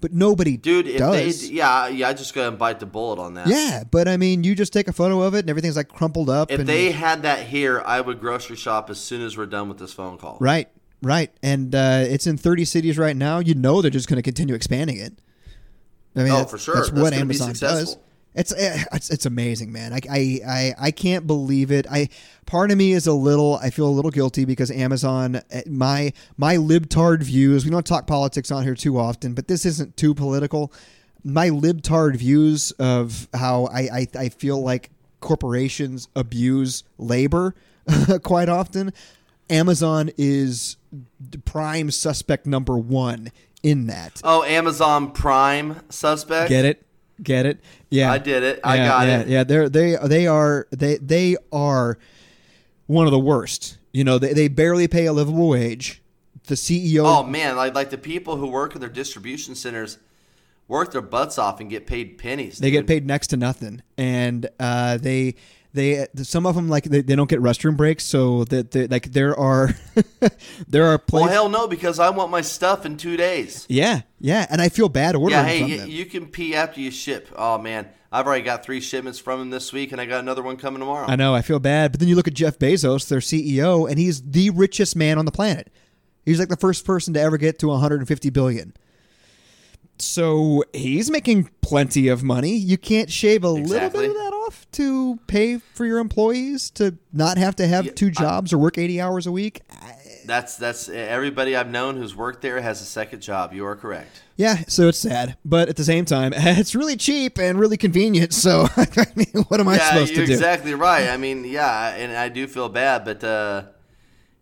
[0.00, 1.48] but nobody Dude, if does.
[1.48, 3.46] they, yeah, yeah, I just go and bite the bullet on that.
[3.46, 6.30] yeah, but I mean, you just take a photo of it and everything's like crumpled
[6.30, 6.50] up.
[6.50, 9.68] If and, they had that here, I would grocery shop as soon as we're done
[9.68, 10.36] with this phone call.
[10.40, 10.68] right,
[11.02, 13.38] right, and uh, it's in 30 cities right now.
[13.38, 15.14] You know they're just going to continue expanding it.
[16.16, 16.74] I mean, Oh, that's, for sure.
[16.74, 17.96] That's That's what Amazon does.
[18.34, 19.92] It's, eh, it's it's amazing, man.
[19.92, 21.86] I, I I I can't believe it.
[21.90, 22.08] I
[22.46, 23.56] part of me is a little.
[23.56, 25.40] I feel a little guilty because Amazon.
[25.50, 27.64] eh, My my libtard views.
[27.64, 30.72] We don't talk politics on here too often, but this isn't too political.
[31.24, 37.56] My libtard views of how I I, I feel like corporations abuse labor
[38.22, 38.92] quite often.
[39.50, 40.76] Amazon is
[41.44, 43.30] prime suspect number one
[43.62, 44.20] in that.
[44.24, 46.48] Oh, Amazon Prime suspect.
[46.48, 46.84] Get it?
[47.22, 47.60] Get it?
[47.90, 48.60] Yeah, I did it.
[48.62, 49.28] I Yeah, got yeah, it.
[49.28, 51.98] Yeah, they're they they are they they are
[52.86, 53.78] one of the worst.
[53.92, 56.02] You know, they they barely pay a livable wage.
[56.44, 57.02] The CEO.
[57.04, 59.98] Oh man, like like the people who work in their distribution centers
[60.68, 62.58] work their butts off and get paid pennies.
[62.58, 65.34] they get paid next to nothing, and uh, they
[65.74, 69.12] they some of them like they, they don't get restroom breaks, so that they, like
[69.12, 69.74] there are
[70.68, 71.26] there are places.
[71.26, 73.66] Well, hell no, because I want my stuff in two days.
[73.68, 76.80] yeah, yeah, and I feel bad ordering Yeah, hey, from y- you can pee after
[76.80, 77.28] you ship.
[77.36, 80.42] Oh man, I've already got three shipments from them this week, and I got another
[80.42, 81.06] one coming tomorrow.
[81.06, 81.92] I know, I feel bad.
[81.92, 85.24] But then you look at Jeff Bezos, their CEO, and he's the richest man on
[85.26, 85.70] the planet.
[86.24, 88.72] He's like the first person to ever get to 150 billion.
[89.98, 92.54] So he's making plenty of money.
[92.56, 94.37] You can't shave a little bit of that off
[94.72, 98.58] to pay for your employees to not have to have Yeah, two I- jobs or
[98.58, 99.62] work 80 hours a week?
[100.26, 103.54] That's that's everybody I've known who's worked there has a second job.
[103.54, 104.22] You are correct.
[104.36, 108.34] Yeah, so it's sad, but at the same time, it's really cheap and really convenient.
[108.34, 110.32] So I mean, what am I yeah, supposed to do?
[110.32, 111.08] exactly right.
[111.08, 113.62] I mean, yeah, and I do feel bad, but uh,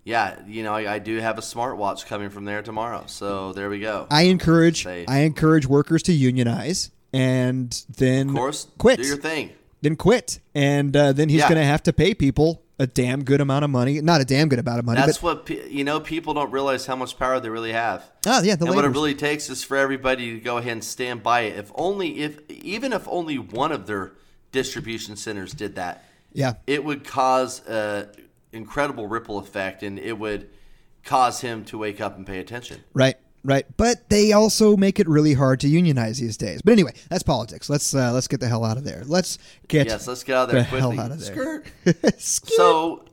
[0.05, 3.05] yeah, you know, I, I do have a smartwatch coming from there tomorrow.
[3.07, 4.07] So there we go.
[4.11, 9.01] I encourage I encourage workers to unionize and then of course, quit.
[9.01, 9.51] Do your thing.
[9.87, 11.49] Then quit, and uh, then he's Yeah.
[11.49, 14.01] going to have to pay people a damn good amount of money.
[14.01, 16.01] Not a damn good amount of money, That's what you know.
[16.01, 18.03] People don't realize how much power they really have.
[18.27, 20.83] oh yeah, the and what it really takes is for everybody to go ahead and
[20.83, 21.57] stand by it.
[21.57, 24.11] If only if even if only one of their
[24.51, 28.09] distribution centers did that, yeah, it would cause an
[28.53, 30.49] incredible ripple effect, and it would
[31.05, 32.83] cause him to wake up and pay attention.
[32.93, 33.15] right,
[33.47, 33.65] right.
[33.77, 36.61] But they also make it really hard to unionize these days.
[36.63, 37.71] But anyway, that's politics.
[37.71, 39.03] Let's uh, let's get the hell out of there.
[39.07, 40.97] Let's get Yes, let's get out of there the quickly.
[40.97, 41.33] hell out of there.
[41.33, 41.67] Skirt.
[42.21, 42.51] Skip.
[42.51, 43.05] So,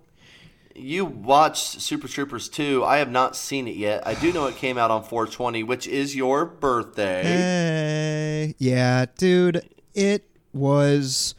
[0.75, 2.83] you watched Super Troopers 2.
[2.83, 4.05] I have not seen it yet.
[4.07, 7.23] I do know it came out on 420, which is your birthday.
[7.23, 11.35] Hey, yeah, dude, it was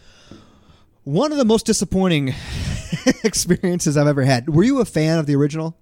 [1.02, 2.32] one of the most disappointing
[3.24, 4.54] experiences I've ever had.
[4.54, 5.76] Were you a fan of the original?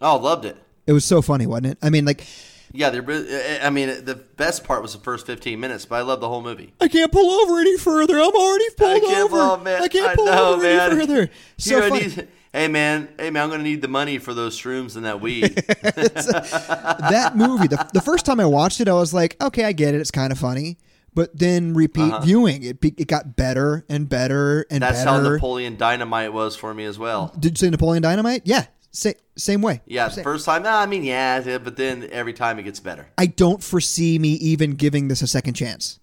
[0.00, 0.56] Oh, loved it.
[0.86, 1.78] It was so funny, wasn't it?
[1.82, 2.24] I mean, like
[2.72, 6.02] Yeah, uh, uh, I mean, the best part was the first 15 minutes, but I
[6.02, 6.72] love the whole movie.
[6.80, 8.16] I can't pull over any further.
[8.18, 9.36] I'm already pulled can't- over.
[9.38, 10.90] oh, man, I can't I pull know, over man.
[10.92, 11.22] any further.
[11.58, 12.28] You So know, funny.
[12.52, 15.62] hey man, hey man, I'm gonna need the money for those shrooms and that weed.
[15.68, 19.72] Uh, that movie, the, the first time I watched it, I was like, okay, I
[19.72, 20.00] get it.
[20.00, 20.78] It's kind of funny.
[21.12, 22.20] But then repeat uh-huh.
[22.20, 24.92] viewing, it be, it got better and better and Uh-huh.
[24.92, 25.20] That's how.
[25.20, 27.34] Napoleon Dynamite was for me as well.
[27.38, 28.42] Did you say Napoleon Dynamite?
[28.44, 29.80] Yeah, sa- same way.
[29.86, 30.24] Yeah, Same.
[30.24, 33.08] first time, I mean, yeah, but then every time it gets better.
[33.16, 35.98] I don't foresee me even giving this a second chance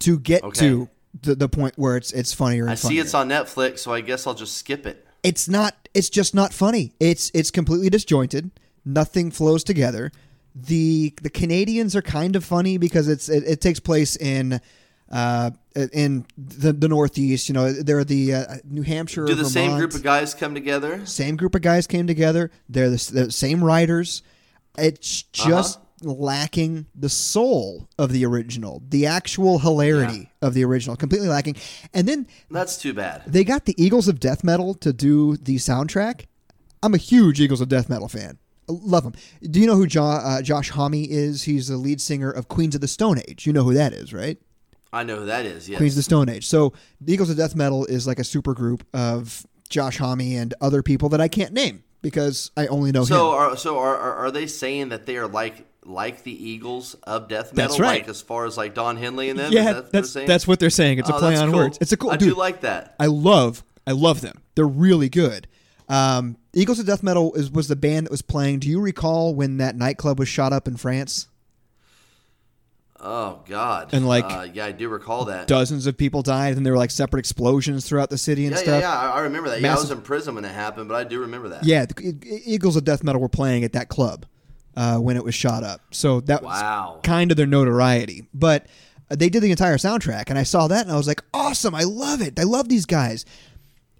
[0.00, 0.60] to get Okay.
[0.60, 0.88] to
[1.22, 4.00] the, the point where it's it's funnier and I see it's on Netflix, so I
[4.02, 5.06] guess I'll just skip it.
[5.22, 8.50] it's not it's just not funny it's it's completely disjointed
[8.84, 10.12] nothing flows together
[10.54, 14.60] the the canadians are kind of funny because it's it, it takes place in
[15.10, 15.50] uh
[15.92, 19.94] in the, the northeast you know they're the uh, new hampshire Do the same group
[19.94, 21.04] of guys come together?
[21.06, 24.22] same group of guys came together they're the, the same writers
[24.78, 25.48] it's Uh-huh.
[25.50, 31.56] just lacking the soul of the original the actual hilarity of the original completely lacking
[31.94, 33.22] and then That's too bad.
[33.26, 36.26] they got the Eagles of Death Metal to do the soundtrack.
[36.82, 38.38] I'm a huge Eagles of Death Metal fan.
[38.68, 39.14] Love them.
[39.42, 41.44] Do you know who jo- uh, Josh Homme is?
[41.44, 43.46] He's the lead singer of Queens of the Stone Age.
[43.46, 44.38] You know who that is, right?
[44.92, 45.68] I know who that is.
[45.68, 45.78] Yes.
[45.78, 46.46] Queens of the Stone Age.
[46.46, 50.54] So the Eagles of Death Metal is like a super group of Josh Homme and
[50.60, 53.38] other people that I can't name because I only know so him.
[53.38, 57.52] are so are, are they saying that they are like like the Eagles of death
[57.54, 57.68] metal?
[57.76, 58.00] That's right.
[58.02, 59.52] Like as far as like Don Henley and them.
[59.52, 60.28] Yeah, that that's saying?
[60.28, 60.98] that's what they're saying.
[60.98, 61.58] It's a Oh, play on cool.
[61.60, 61.78] words.
[61.80, 62.30] It's a cool I dude.
[62.30, 62.94] do like that.
[63.00, 64.40] I love I love them.
[64.54, 65.46] They're really good.
[65.88, 68.60] Um, Eagles of Death Metal is was the band that was playing.
[68.60, 71.28] Do you recall when that nightclub was shot up in France?
[73.00, 73.92] Oh God.
[73.92, 75.46] And, like, uh, yeah, I do recall that.
[75.46, 78.60] Dozens of people died, and there were like separate explosions throughout the city and yeah,
[78.60, 78.80] yeah, stuff.
[78.82, 78.98] yeah.
[78.98, 79.60] I, I remember that.
[79.60, 81.64] Yeah, I was in prison when it happened, but I do remember that.
[81.64, 81.86] Yeah,
[82.44, 84.24] Eagles of Death Metal were playing at that club
[84.76, 85.82] uh, when it was shot up.
[85.90, 86.94] So that Wow.
[86.96, 88.26] was kind of their notoriety.
[88.32, 88.66] But
[89.10, 91.74] uh, they did the entire soundtrack, and I saw that, and I was like, awesome!
[91.74, 92.38] I love it.
[92.40, 93.24] I love these guys.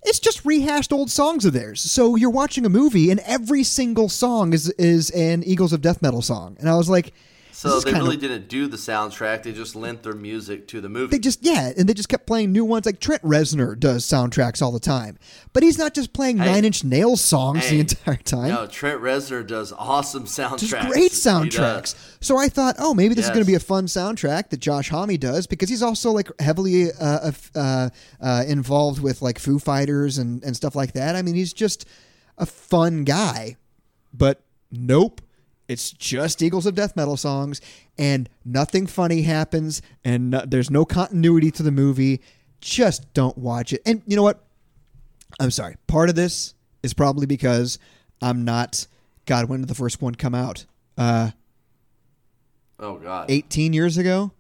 [0.05, 1.81] It's just rehashed old songs of theirs.
[1.81, 6.01] So you're watching a movie, and every single song is is an Eagles of Death
[6.01, 7.13] Metal song, and I was like,
[7.57, 9.43] So they really didn't do the soundtrack.
[9.43, 11.17] They just lent their music to the movie.
[11.17, 12.85] They just yeah, and they just kept playing new ones.
[12.85, 15.17] Like Trent Reznor does soundtracks all the time,
[15.55, 16.53] but he's not just playing Hey.
[16.53, 18.49] Nine Inch Nails songs the entire time.
[18.49, 20.59] no, Trent Reznor does awesome soundtracks.
[20.69, 21.95] just great soundtracks.
[22.21, 24.91] So I thought, oh, maybe this is going to be a fun soundtrack that Josh
[24.91, 27.89] Homme does because he's also like heavily uh, uh,
[28.21, 31.17] uh, involved with like Foo Fighters and, and stuff like that.
[31.17, 31.87] I mean, he's just
[32.37, 33.57] a fun guy.
[34.13, 35.23] But nope,
[35.69, 37.61] it's just Eagles of Death Metal songs,
[37.99, 42.21] and nothing funny happens, and no, there's no continuity to the movie.
[42.61, 43.83] Just don't watch it.
[43.85, 44.45] And you know what?
[45.41, 45.77] I'm sorry.
[45.87, 47.79] Part of this is probably because
[48.23, 48.87] I'm not.
[49.27, 50.67] God, when did the first one come out?
[50.97, 51.31] Uh,
[52.79, 53.31] Oh God.
[53.31, 54.33] 18 years ago.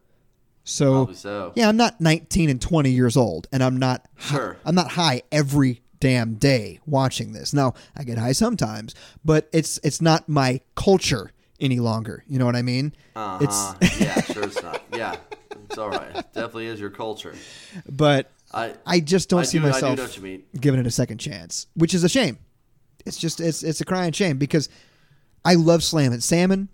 [0.65, 1.53] So, so.
[1.55, 4.07] yeah, I'm not 19 and 20 years old, and I'm not.
[4.19, 4.57] Sure.
[4.65, 7.53] I'm not high every damn day watching this.
[7.53, 12.23] Now I get high sometimes, but it's it's not my culture any longer.
[12.29, 12.95] You know what I mean?
[13.17, 13.39] Uh-huh.
[13.41, 14.83] It's yeah, sure it's not.
[14.95, 15.17] Yeah,
[15.65, 16.15] it's all right.
[16.33, 17.35] Definitely is your culture.
[17.91, 20.45] but I I just don't I see do- do myself know what you mean.
[20.61, 22.39] giving it a second chance, which is a shame.
[23.05, 24.69] It's just it's it's a crying shame because
[25.45, 26.69] I love Slammin' Salmon.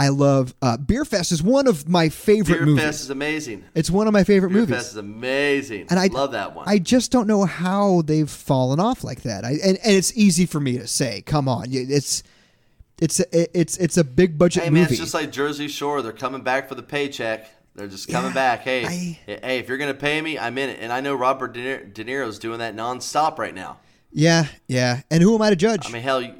[0.00, 2.84] I love uh, Beer Fest is one of my favorite Beer movies.
[2.84, 3.64] Fest is amazing.
[3.74, 4.76] it's one of my favorite Beer movies.
[4.76, 5.86] Fest is amazing.
[5.90, 6.68] and I love that one.
[6.68, 9.44] I just don't know how they've fallen off like that.
[9.44, 11.22] I, and and it's easy for me to say.
[11.22, 12.22] Come on, it's
[13.00, 14.94] it's a, it's it's a big budget hey man, movie.
[14.94, 16.02] it's just like Jersey Shore.
[16.02, 17.48] They're coming back for the paycheck.
[17.76, 18.60] They're just coming Yeah, back.
[18.62, 20.78] Hey, I- hey, if you're gonna pay me, I'm in it.
[20.80, 23.78] And I know Robert De, Niro, De Niro's doing that nonstop right now.
[24.12, 25.02] yeah, yeah.
[25.10, 25.86] And who am I to judge?
[25.88, 26.34] I mean, hell, you,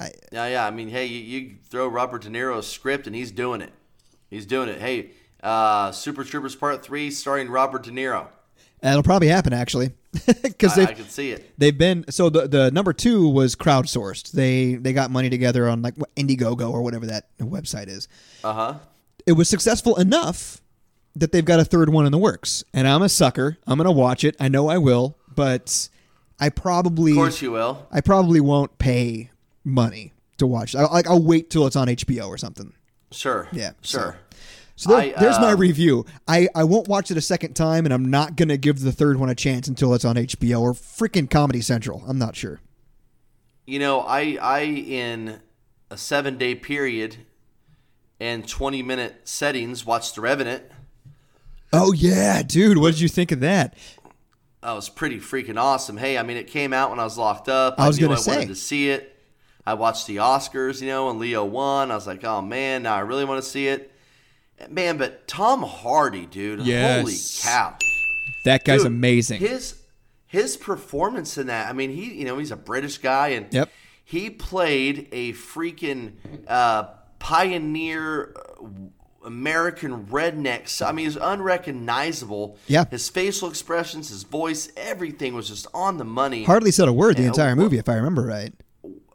[0.00, 0.66] I- yeah, yeah.
[0.66, 3.72] I mean, hey, you, you throw Robert De Niro a script and he's doing it.
[4.30, 4.80] He's doing it.
[4.80, 5.10] Hey,
[5.42, 8.26] uh, Super Troopers Part Three, starring Robert De Niro.
[8.80, 9.90] That'll probably happen actually,
[10.42, 11.52] because I, I can see it.
[11.58, 14.30] they've been so the the number two was crowdsourced.
[14.32, 18.08] They they got money together on like Indiegogo or whatever that website is.
[18.42, 18.74] Uh huh.
[19.26, 20.62] It was successful enough
[21.14, 22.64] that they've got a third one in the works.
[22.72, 23.58] And I'm a sucker.
[23.66, 24.34] I'm gonna watch it.
[24.40, 25.88] I know I will, but
[26.38, 27.86] I probably Of course you will.
[27.92, 29.30] I probably won't pay
[29.64, 30.74] money to watch.
[30.74, 32.72] I, like I'll wait till it's on HBO or something.
[33.12, 33.48] Sure.
[33.52, 34.16] Yeah, Sure.
[34.80, 36.06] So there, I, there's my uh, review.
[36.26, 39.18] I, I won't watch it a second time, and I'm not gonna give the third
[39.18, 42.02] one a chance until it's on HBO or freaking Comedy Central.
[42.08, 42.60] I'm not sure.
[43.66, 45.40] You know, I I in
[45.90, 47.18] a seven day period
[48.18, 50.62] and twenty minute settings watched The Revenant.
[51.74, 52.78] Oh yeah, dude.
[52.78, 53.76] What did you think of that?
[54.62, 55.98] That was pretty freaking awesome.
[55.98, 57.74] Hey, I mean, it came out when I was locked up.
[57.78, 58.46] I was knew gonna I wanted say.
[58.46, 59.09] to see it.
[59.70, 61.90] I watched the Oscars, you know, and Leo won.
[61.90, 63.92] I was like, oh man, now I really want to see it.
[64.68, 67.00] Man, but Tom Hardy, dude, Yes.
[67.00, 67.16] holy
[67.52, 67.76] cow.
[68.44, 69.40] That guy's Dude, amazing.
[69.40, 69.80] His
[70.26, 73.70] his performance in that, I mean, he you know, he's a British guy and Yep.
[74.04, 76.12] he played a freaking
[76.48, 76.84] uh,
[77.20, 78.66] pioneer uh,
[79.24, 80.68] American redneck.
[80.68, 82.58] So, I mean, he's unrecognizable.
[82.66, 82.84] Yeah.
[82.90, 86.44] His facial expressions, his voice, everything was just on the money.
[86.44, 88.52] Hardly said a word the entire movie, if I remember right.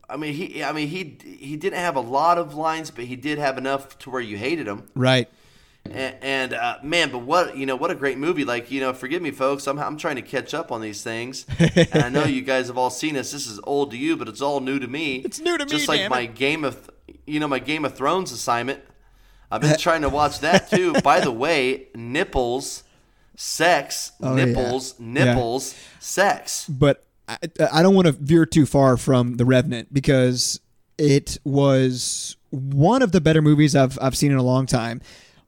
[0.10, 3.16] I mean, he I mean, he he didn't have a lot of lines, but he
[3.16, 4.84] did have enough to where you hated him.
[4.95, 5.28] Right.
[5.88, 8.43] And, and uh, man, but what you know, what a great movie!
[8.43, 9.68] Like you know, forgive me, folks.
[9.68, 12.78] I'm I'm trying to catch up on these things, and I know you guys have
[12.78, 13.32] all seen this.
[13.32, 15.18] This is old to you, but it's all new to me.
[15.18, 16.34] It's new to me, Just like my it.
[16.34, 16.89] Game of,
[17.28, 18.80] you know, my Game of Thrones assignment.
[19.51, 20.93] I've been trying to watch that too.
[21.03, 22.84] By the way, nipples,
[23.36, 24.45] sex, Oh, yeah.
[24.45, 25.06] nipples, Yeah.
[25.26, 26.66] nipples, sex.
[26.68, 27.38] but I,
[27.72, 30.60] I don't want to veer too far from The Revenant because
[30.98, 35.02] it was one of the better movies I've I've seen in a long time.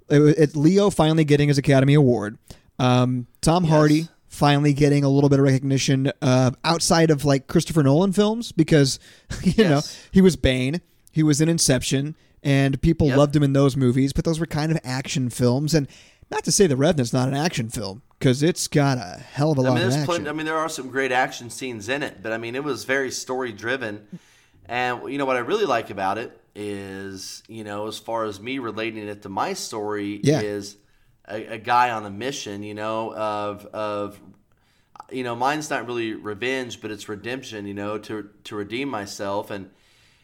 [0.10, 2.38] It, it, Leo finally getting his Academy Award.
[2.80, 7.84] Um, Tom Hardy finally getting a little bit of recognition uh, outside of like Christopher
[7.84, 9.00] Nolan films because
[9.44, 13.18] you know he was Bane, he was in Inception, and people Yep.
[13.18, 14.14] loved him in those movies.
[14.14, 15.88] But those were kind of action films, and
[16.32, 19.58] not to say The Revenant's not an action film because it's got a hell of
[19.60, 20.06] a I lot mean, of action.
[20.06, 22.64] plenty, I mean, there are some great action scenes in it, but I mean, it
[22.64, 24.08] was very story driven.
[24.66, 28.40] And you know what I really like about it is, you know, as far as
[28.40, 30.42] me relating it to my story, Yeah.
[30.42, 30.76] is
[31.28, 34.20] a, a guy on a mission, you know, of of
[35.10, 39.52] you know, mine's not really revenge, but it's redemption, you know, to to redeem myself.
[39.52, 39.70] And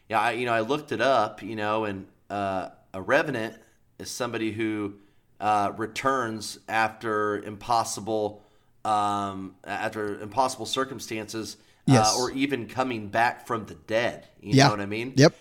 [0.09, 3.55] yeah, I, you know, I looked it up, you know, and uh, a revenant
[3.99, 4.95] is somebody who
[5.43, 8.41] uh, returns after impossible,
[8.85, 12.15] um, after impossible circumstances, Yes.
[12.15, 14.25] uh, or even coming back from the dead.
[14.41, 14.65] You Yeah.
[14.65, 15.11] know what I mean?
[15.17, 15.33] Yep.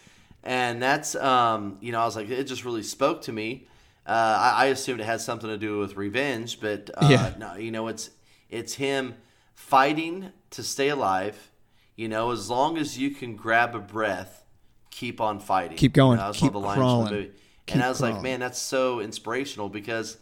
[0.43, 3.69] And that's, um, you know, I was like, it just really spoke to me.
[4.05, 7.35] Uh, I, I assumed it had something to do with revenge, but uh, Yeah.
[7.39, 8.11] no, you know, it's
[8.51, 9.15] it's him
[9.55, 11.53] fighting to stay alive.
[11.95, 14.45] You know, as long as you can grab a breath,
[14.91, 15.79] keep on fighting.
[15.79, 16.19] Keep going.
[16.19, 17.31] You know, Keep one the lines crawling.
[17.67, 17.75] From the movie.
[17.75, 20.17] Keep and I was like, man, that's so inspirational because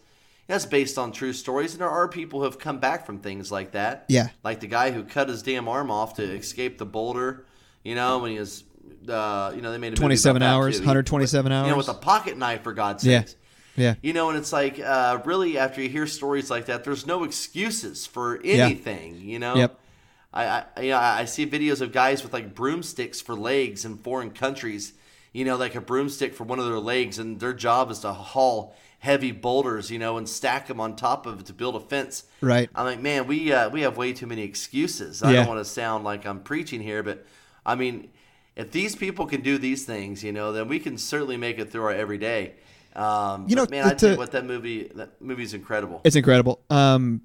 [0.47, 3.53] that's based on true stories, and there are people who have come back from things
[3.53, 4.05] like that.
[4.09, 4.29] Yeah.
[4.43, 7.47] like the guy who cut his damn arm off to escape the boulder.
[7.85, 8.65] You know, when he was,
[9.09, 10.83] uh, you know, they made a 27 hours, too.
[10.83, 11.77] He- 127 You know, hours.
[11.77, 13.11] with a pocket knife, for God's sake.
[13.13, 13.19] Yeah.
[13.21, 13.37] sakes.
[13.77, 13.95] Yeah.
[14.03, 17.23] You know, and it's like, uh, really, after you hear stories like that, there's no
[17.25, 19.21] excuses for anything.
[19.23, 19.55] You know.
[19.55, 19.79] Yep.
[20.33, 20.45] I,
[20.77, 24.31] I, you know, I see videos of guys with like broomsticks for legs in foreign
[24.31, 24.93] countries.
[25.33, 28.13] You know, like a broomstick for one of their legs, and their job is to
[28.13, 31.81] haul heavy boulders, you know, and stack them on top of it to build a
[31.81, 32.25] fence.
[32.41, 32.69] Right.
[32.75, 35.23] I'm like, man, we uh, we have way too many excuses.
[35.23, 35.37] I Yeah.
[35.39, 37.25] don't want to sound like I'm preaching here, but
[37.65, 38.11] I mean,
[38.57, 41.71] if these people can do these things, you know, then we can certainly make it
[41.71, 42.55] through our everyday.
[42.97, 46.01] Um, You know, man, I tell you what, that movie, that movie's incredible.
[46.05, 46.61] It's incredible.
[46.69, 47.23] Um,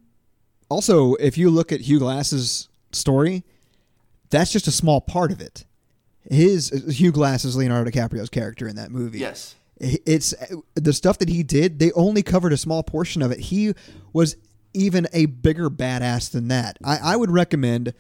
[0.70, 3.44] also, if you look at Hugh Glass's story,
[4.30, 5.65] that's just a small part of it.
[6.30, 9.20] His Hugh Glass is Leonardo DiCaprio's character in that movie.
[9.20, 9.56] Yes.
[9.80, 10.34] it's
[10.76, 11.80] the stuff that he did.
[11.80, 13.40] They only covered a small portion of it.
[13.40, 13.74] He
[14.14, 14.36] was
[14.74, 16.78] even a bigger badass than that.
[16.84, 17.94] I, I would recommend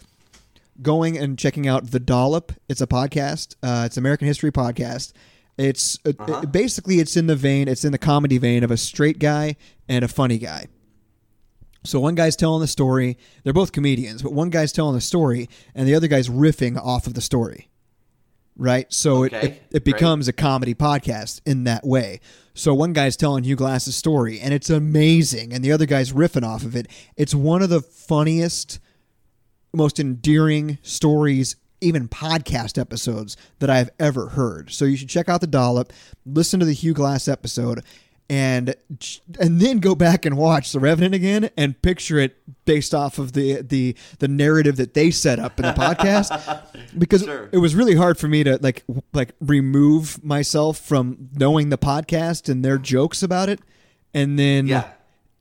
[0.81, 2.51] going and checking out the Dollop.
[2.69, 3.55] It's a podcast.
[3.63, 5.13] Uh, it's American history podcast.
[5.57, 6.11] It's uh,
[6.41, 7.67] it- basically it's in the vein.
[7.67, 9.55] It's in the comedy vein of a straight guy
[9.87, 10.67] and a funny guy.
[11.83, 13.17] So one guy's telling the story.
[13.43, 17.05] They're both comedians, but one guy's telling the story, and the other guy's riffing off
[17.05, 17.69] of the story.
[18.57, 19.83] Right, so it, Okay, it, it great.
[19.83, 22.21] becomes a comedy podcast in that way.
[22.53, 26.43] So one guy's telling Hugh Glass's story, and it's amazing, and the other guy's riffing
[26.47, 26.87] off of it.
[27.17, 28.79] It's one of the funniest,
[29.73, 34.71] most endearing stories, even podcast episodes that I've ever heard.
[34.71, 35.91] So you should check out the dollop,
[36.25, 37.83] listen to the Hugh Glass episode,
[38.29, 38.75] and
[39.39, 43.33] and then go back and watch The Revenant again and picture it based off of
[43.33, 46.61] the the the narrative that they set up in the podcast.
[46.97, 47.49] Because Sure.
[47.51, 52.47] it was really hard for me to like like remove myself from knowing the podcast
[52.49, 53.59] and their jokes about it,
[54.13, 54.87] and then Yeah.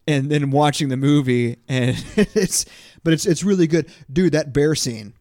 [0.09, 2.67] and then watching the movie and it's
[3.05, 5.15] but it's it's really good dude that bear scene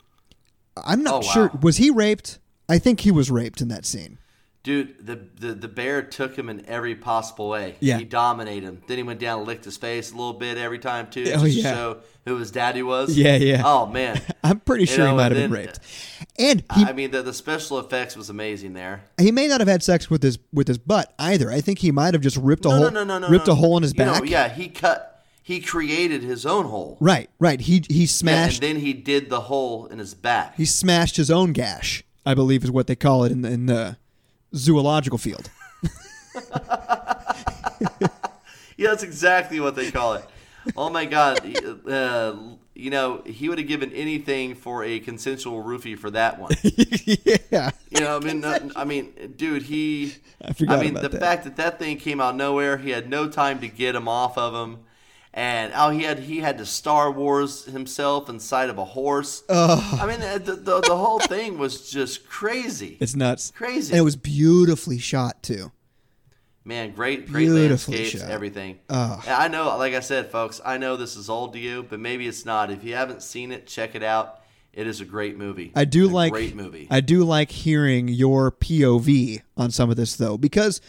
[0.84, 1.22] i'm not Oh, wow.
[1.34, 4.18] sure was he raped i think he was raped in that scene
[4.64, 7.76] Dude, the, the the bear took him in every possible way.
[7.82, 7.98] Yeah.
[7.98, 8.82] He dominated him.
[8.88, 11.44] Then he went down and licked his face a little bit every time too, Oh,
[11.44, 11.64] just yeah.
[11.72, 13.18] to show who his daddy was.
[13.18, 13.62] Yeah, yeah.
[13.66, 14.22] Oh man.
[14.46, 15.80] i'm pretty You sure he might have been raped
[16.40, 19.04] and he, I mean, the, the special effects was amazing there.
[19.20, 21.92] he may not have had sex with his with his butt either i think he
[21.92, 23.54] might have just ripped a No, hole no, no, no, ripped no.
[23.54, 25.10] a hole in his You know, back yeah, he cut.
[25.44, 26.98] He created his own hole.
[27.02, 30.56] right right he he Yeah, and smashed then he did the hole in his back.
[30.56, 33.66] he smashed his own gash I believe is what they call it in the, in
[33.68, 33.98] the
[34.56, 35.50] zoological field.
[38.78, 40.26] Yeah, that's exactly what they call it.
[40.76, 41.40] Oh my god,
[41.88, 42.36] uh,
[42.74, 46.52] you know he would have given anything for a consensual roofie for that one.
[47.52, 47.72] yeah.
[47.90, 50.16] You know, I mean, uh, I mean, dude, he.
[50.44, 51.22] I forgot I mean, about the that.
[51.22, 54.08] fact that that thing came out of nowhere, he had no time to get him
[54.08, 54.80] off of him,
[55.34, 59.44] and oh, he had he had to Star Wars himself inside of a horse.
[59.50, 62.98] I mean, the, the the whole thing was just crazy.
[63.00, 63.52] It's nuts.
[63.56, 63.92] Crazy.
[63.94, 65.72] And it was beautifully shot too.
[66.66, 68.32] Man, great, great Beautifully landscapes, shot.
[68.32, 68.80] everything.
[68.90, 69.22] Oh.
[69.28, 72.26] I know, like I said, folks, I know this is old to you, but maybe
[72.26, 72.72] it's not.
[72.72, 74.40] If you haven't seen it, check it out.
[74.72, 75.74] It is a great movie.
[75.76, 76.88] I do A like great movie.
[76.90, 80.80] I do like hearing your POV on some of this though because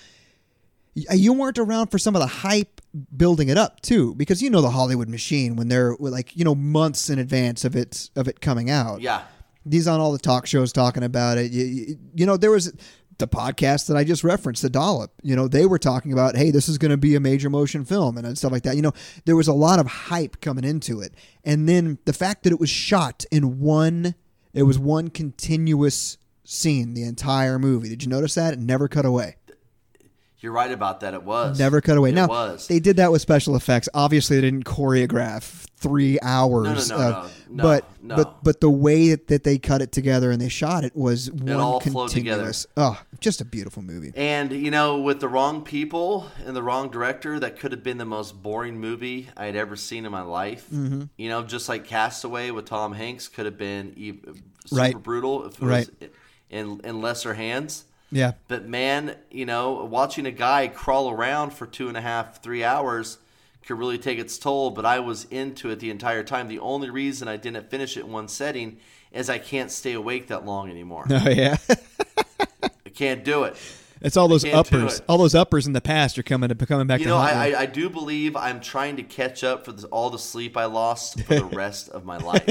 [0.94, 2.80] you weren't around for some of the hype
[3.16, 6.54] building it up too because you know the Hollywood machine when they're like you know
[6.54, 9.00] months in advance of it of it coming out.
[9.00, 9.22] yeah,
[9.68, 11.50] He's on all the talk shows talking about it.
[11.50, 12.72] You, you, you know there was
[13.18, 15.12] the podcast that I just referenced, the Dollop.
[15.22, 17.84] You know they were talking about hey this is going to be a major motion
[17.84, 18.76] film and uh, stuff like that.
[18.76, 18.92] You know
[19.24, 21.14] there was a lot of hype coming into it,
[21.44, 24.14] and then the fact that it was shot in one
[24.52, 27.88] it was one continuous scene the entire movie.
[27.88, 28.52] Did you notice that?
[28.52, 29.36] It never cut away.
[30.44, 31.14] You're right about that.
[31.14, 32.10] It was Never cut away.
[32.10, 32.68] It now was.
[32.68, 33.88] they did that with special effects.
[33.94, 36.90] Obviously, they didn't choreograph three hours.
[36.90, 37.30] No, no, no, of- no.
[37.56, 38.16] No, but no.
[38.16, 41.30] but but the way that, that they cut it together and they shot it was
[41.30, 42.66] one all flowed continuous.
[42.76, 44.12] Oh, just a beautiful movie.
[44.16, 47.98] And you know, with the wrong people and the wrong director, that could have been
[47.98, 50.66] the most boring movie I had ever seen in my life.
[50.72, 51.04] Mm-hmm.
[51.16, 53.94] You know, just like Castaway with Tom Hanks could have been
[54.66, 55.02] super Right.
[55.02, 55.88] brutal if it Right.
[56.00, 56.10] was
[56.50, 57.84] in in lesser hands.
[58.14, 62.42] Yeah, But man, you know, watching a guy crawl around for two and a half,
[62.42, 63.18] three hours
[63.66, 64.70] could really take its toll.
[64.70, 66.48] But I was into it the entire time.
[66.48, 68.78] The only reason I didn't finish it in one setting
[69.12, 71.06] is I can't stay awake that long anymore.
[71.10, 71.56] oh yeah.
[72.62, 73.56] I can't do it.
[74.00, 75.00] it's all those uppers.
[75.08, 77.50] All those uppers in the past are coming to coming back You know, I.
[77.50, 80.66] I, I do believe I'm trying to catch up for the, all the sleep I
[80.66, 82.48] lost for the rest of my life.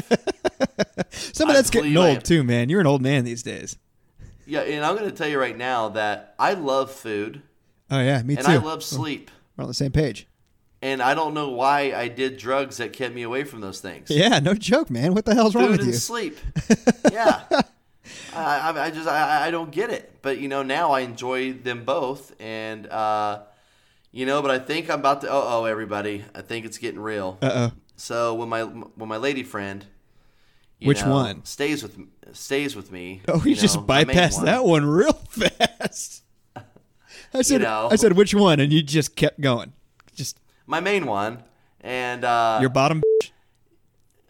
[1.12, 2.70] Some of that's getting old too, man.
[2.70, 3.78] You're an old man these days.
[4.46, 7.42] Yeah, and I'm going to tell you right now that I love food
[7.94, 8.52] Oh yeah, me and too.
[8.52, 9.30] I love sleep.
[9.56, 10.28] We're on the same page.
[10.82, 14.10] And I don't know why I did drugs that kept me away from those things.
[14.10, 15.14] Yeah, no joke, man.
[15.14, 15.86] What the hell's wrong with you?
[15.86, 16.00] food and you?
[16.00, 16.38] sleep.
[17.12, 17.44] yeah,
[18.34, 20.18] I, I, I just I, I don't get it.
[20.24, 23.44] But you know now I enjoy them both, and uh,
[24.12, 24.42] you know.
[24.42, 25.30] But I think I'm about to.
[25.30, 26.26] Oh, oh, everybody!
[26.34, 27.38] I think it's getting real.
[27.44, 27.72] Uh oh.
[27.96, 29.86] So when my when my lady friend,
[30.80, 31.46] you Which know, one?
[31.46, 31.98] stays with
[32.34, 33.22] stays with me?
[33.28, 34.46] Oh, you, you just know, my bypassed one.
[34.46, 36.24] that one real fast.
[37.34, 37.88] I said, know.
[37.92, 38.60] I said, which one?
[38.60, 39.74] And you just kept going.
[40.16, 41.44] Just My main one,
[41.82, 43.02] and uh, your bottom.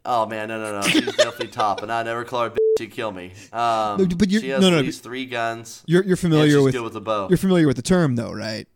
[0.06, 2.58] oh man, no, no, no, she's definitely top, and I never call her bitch.
[2.80, 3.34] She'd kill me.
[3.52, 5.84] Um, No, but you're- she has no, no, at least three guns.
[5.86, 7.28] You're you're familiar with, with the bow.
[7.30, 8.68] you're familiar with the term though, right?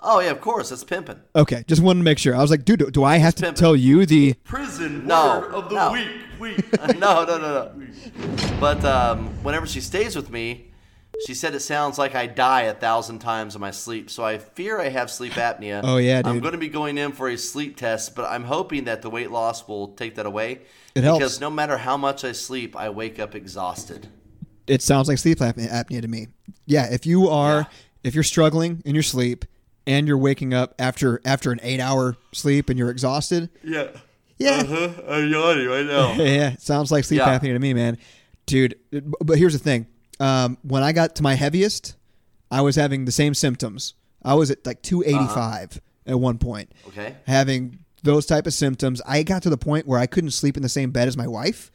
[0.00, 1.20] Oh yeah, of course, that's pimping.
[1.34, 2.34] Okay, just wanted to make sure.
[2.34, 3.58] I was like, dude, do, do I have to pimping.
[3.58, 4.34] tell you the?
[4.44, 5.92] Prison no, of the no.
[5.92, 6.08] week,
[6.38, 6.58] week.
[6.98, 8.56] no, no, no, no.
[8.60, 10.72] But um, whenever she stays with me,
[11.26, 14.10] she said it sounds like I die a thousand times in my sleep.
[14.10, 15.80] So I fear I have sleep apnea.
[15.82, 16.26] Oh, yeah, dude.
[16.32, 19.08] I'm going to be going in for a sleep test, but I'm hoping that the
[19.08, 20.60] weight loss will take that away.
[20.94, 21.18] It helps.
[21.18, 24.08] because no matter how much I sleep, I wake up exhausted.
[24.66, 26.28] It sounds like sleep apnea, apnea to me.
[26.66, 27.64] Yeah, if you are, Yeah.
[28.04, 29.44] if you're struggling in your sleep
[29.86, 33.88] and you're waking up after after an eight hour sleep and you're exhausted, Yeah.
[34.38, 34.88] Yeah, Uh-huh.
[35.08, 36.12] I'm yawning right now.
[36.22, 37.38] yeah, sounds like sleep Yeah.
[37.38, 37.98] apnea to me, man.
[38.46, 38.78] Dude,
[39.20, 39.86] but here's the thing.
[40.20, 41.94] Um, when I got to my heaviest,
[42.50, 43.94] I was having the same symptoms.
[44.22, 47.16] I was at like 285 at one point, Okay.
[47.26, 49.02] having those type of symptoms.
[49.06, 51.26] I got to the point where I couldn't sleep in the same bed as my
[51.26, 51.70] wife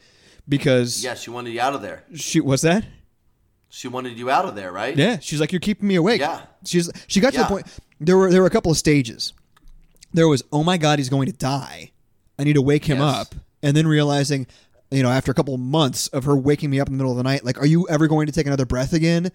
[0.47, 2.03] because Yeah, she wanted you out of there.
[2.15, 2.85] she what's that?
[3.69, 4.95] She wanted you out of there, right?
[4.97, 6.19] Yeah, she's like, you're keeping me awake.
[6.21, 6.41] Yeah.
[6.65, 7.67] She's she got to the point.
[7.99, 9.33] There were there were a couple of stages.
[10.13, 11.90] There was, oh my god, he's going to die.
[12.41, 13.15] I need to wake him Yes.
[13.15, 14.47] up, and then realizing,
[14.89, 17.17] you know, after a couple months of her waking me up in the middle of
[17.17, 19.31] the night, like, are you ever going to take another breath again?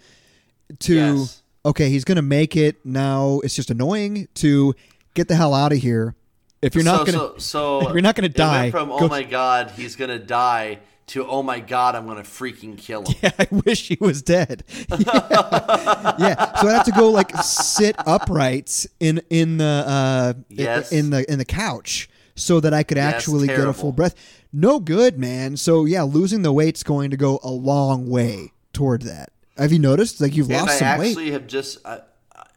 [0.81, 1.43] To Yes.
[1.65, 2.85] okay, he's going to make it.
[2.85, 4.29] Now it's just annoying.
[4.35, 4.75] To
[5.15, 6.15] get the hell out of here.
[6.63, 9.23] If you're not so, gonna, so, so you're not gonna die, from go- oh my
[9.23, 10.79] god, he's gonna die
[11.09, 13.15] to oh my god, I'm gonna freaking kill him.
[13.23, 14.65] Yeah, I wish he was dead.
[14.99, 16.15] Yeah.
[16.19, 16.55] Yeah.
[16.61, 20.91] So I have to go like sit upright in in the uh Yes.
[20.93, 24.14] in the in the couch so that I could Yeah, actually get a full breath.
[24.53, 25.57] No good, man.
[25.57, 29.32] So yeah, losing the weight's going to go a long way toward that.
[29.59, 30.20] Have you noticed?
[30.20, 31.32] Like you've And lost I some actually weight.
[31.32, 32.01] have just I,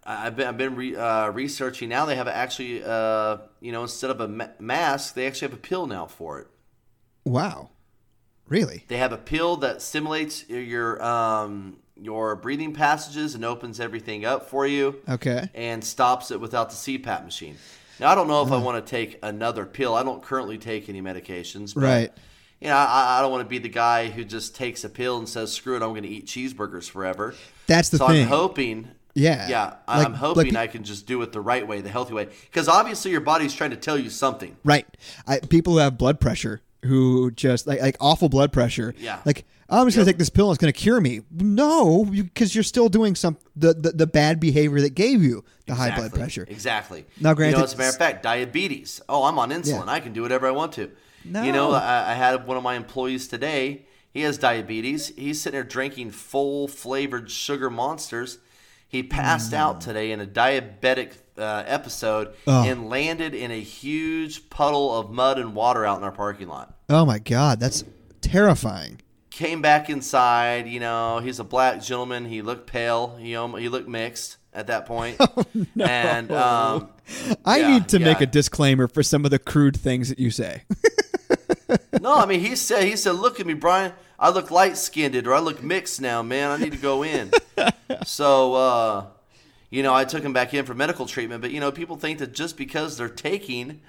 [0.05, 2.05] I, I've been I've been re, uh, researching now.
[2.05, 5.61] They have actually uh, you know instead of a ma- mask, they actually have a
[5.61, 6.47] pill now for it.
[7.25, 7.69] Wow.
[8.47, 8.83] Really?
[8.87, 14.49] They have a pill that stimulates your um, your breathing passages and opens everything up
[14.49, 14.95] for you.
[15.07, 15.49] Okay.
[15.53, 17.57] And stops it without the CPAP machine.
[17.99, 19.95] Now I don't know if I want to take another pill.
[19.95, 21.73] I don't currently take any medications.
[21.73, 22.11] But, Right.
[22.61, 25.17] You know, I, I don't want to be the guy who just takes a pill
[25.17, 27.33] and says, "Screw it, I'm going to eat cheeseburgers forever."
[27.67, 28.07] That's the thing.
[28.07, 28.21] so thing.
[28.23, 28.87] I'm hoping.
[29.15, 29.47] Yeah.
[29.49, 32.13] Yeah, Like- I'm hoping like- I can just do it the right way, the healthy
[32.13, 32.27] way.
[32.49, 34.55] Because obviously your body's trying to tell you something.
[34.63, 34.85] Right.
[35.27, 38.93] I, people who have blood pressure who just like like awful blood pressure.
[38.99, 39.19] Yeah.
[39.25, 41.21] Like I'm just gonna take this pill and it's gonna cure me.
[41.31, 45.75] No, because you're still doing some the, the the bad behavior that gave you the
[45.75, 46.45] high blood pressure.
[46.49, 47.05] Exactly.
[47.21, 49.01] Now, you granted, know, as a matter of fact, diabetes.
[49.07, 49.85] Oh, I'm on insulin.
[49.85, 49.91] Yeah.
[49.91, 50.91] I can do whatever I want to.
[51.25, 51.43] No.
[51.43, 53.85] You know, I, I had one of my employees today.
[54.11, 55.09] He has diabetes.
[55.15, 58.39] He's sitting there drinking full flavored sugar monsters.
[58.87, 62.33] He passed out today in a diabetic uh, episode Mm.
[62.47, 62.63] Oh.
[62.67, 66.73] and landed in a huge puddle of mud and water out in our parking lot.
[66.89, 67.83] Oh my god, that's
[68.21, 68.99] terrifying.
[69.29, 70.67] Came back inside.
[70.67, 72.25] You know, he's a black gentleman.
[72.25, 73.15] He looked pale.
[73.17, 75.17] He he looked mixed at that point.
[75.37, 75.45] Oh,
[75.83, 76.89] And um,
[77.45, 80.31] I Yeah, need to make a disclaimer for some of the crude things that you
[80.31, 80.63] say.
[81.99, 83.93] No, I mean he said he said, "Look at me, Brian.
[84.17, 86.49] I look light skinned, or I look mixed now, man.
[86.51, 87.35] I need to go in."
[88.03, 89.05] so, uh,
[89.69, 91.41] you know, I took him back in for medical treatment.
[91.41, 93.81] But you know, people think that just because they're taking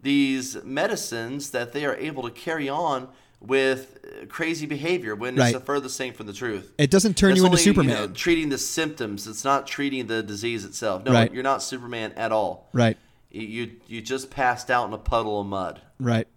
[0.00, 3.08] these medicines, that they are able to carry on
[3.40, 5.48] with uh, crazy behavior when Right.
[5.54, 6.72] it's the furthest thing from the truth.
[6.78, 7.88] It doesn't turn That's you into only, Superman.
[7.94, 9.26] know, treating the symptoms.
[9.26, 11.04] It's not treating the disease itself.
[11.04, 11.32] No, Right.
[11.32, 12.68] you're not Superman at all.
[12.72, 12.96] right.
[13.30, 15.80] You, you you just passed out in a puddle of mud.
[15.98, 16.28] Right.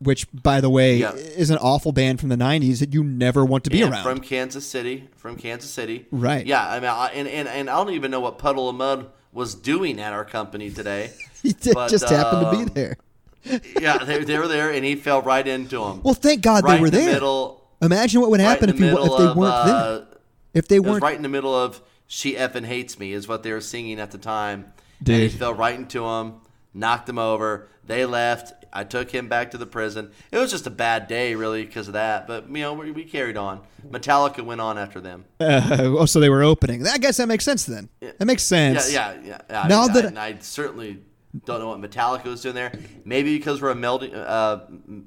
[0.00, 1.12] Which, by the way, Yeah.
[1.12, 4.02] is an awful band from the '90s that you never want to be Yeah, around.
[4.02, 5.08] from Kansas City.
[5.16, 6.06] From Kansas City.
[6.10, 6.44] Right.
[6.44, 9.06] Yeah, I mean, I, and, and and I don't even know what Puddle of Mudd
[9.32, 11.12] was doing at our company today.
[11.42, 12.96] he did- but, just happened to um, be there.
[13.80, 16.02] yeah, they, they were there, and he fell right into them.
[16.02, 17.12] Well, thank God right they were in the there.
[17.14, 20.06] Middle, Imagine what would happen in if, you, if they of, weren't uh, there.
[20.52, 23.52] If they weren't, right in the middle of "She effing hates me" is what they
[23.52, 24.72] were singing at the time.
[24.98, 26.34] And he fell right into him,
[26.74, 27.68] knocked him over.
[27.86, 28.52] They left.
[28.72, 30.12] I took him back to the prison.
[30.30, 32.26] It was just a bad day, really, because of that.
[32.28, 33.62] But you know, we, we carried on.
[33.88, 35.24] Metallica went on after them.
[35.40, 36.86] uh, oh, so they were opening.
[36.86, 37.88] I guess that makes sense then.
[38.00, 38.92] That makes sense.
[38.92, 39.38] yeah, yeah.
[39.48, 39.62] yeah.
[39.62, 40.98] I Now mean, that- I, I certainly
[41.46, 42.72] don't know what Metallica was doing there.
[43.04, 44.60] Maybe because we're a melding, uh,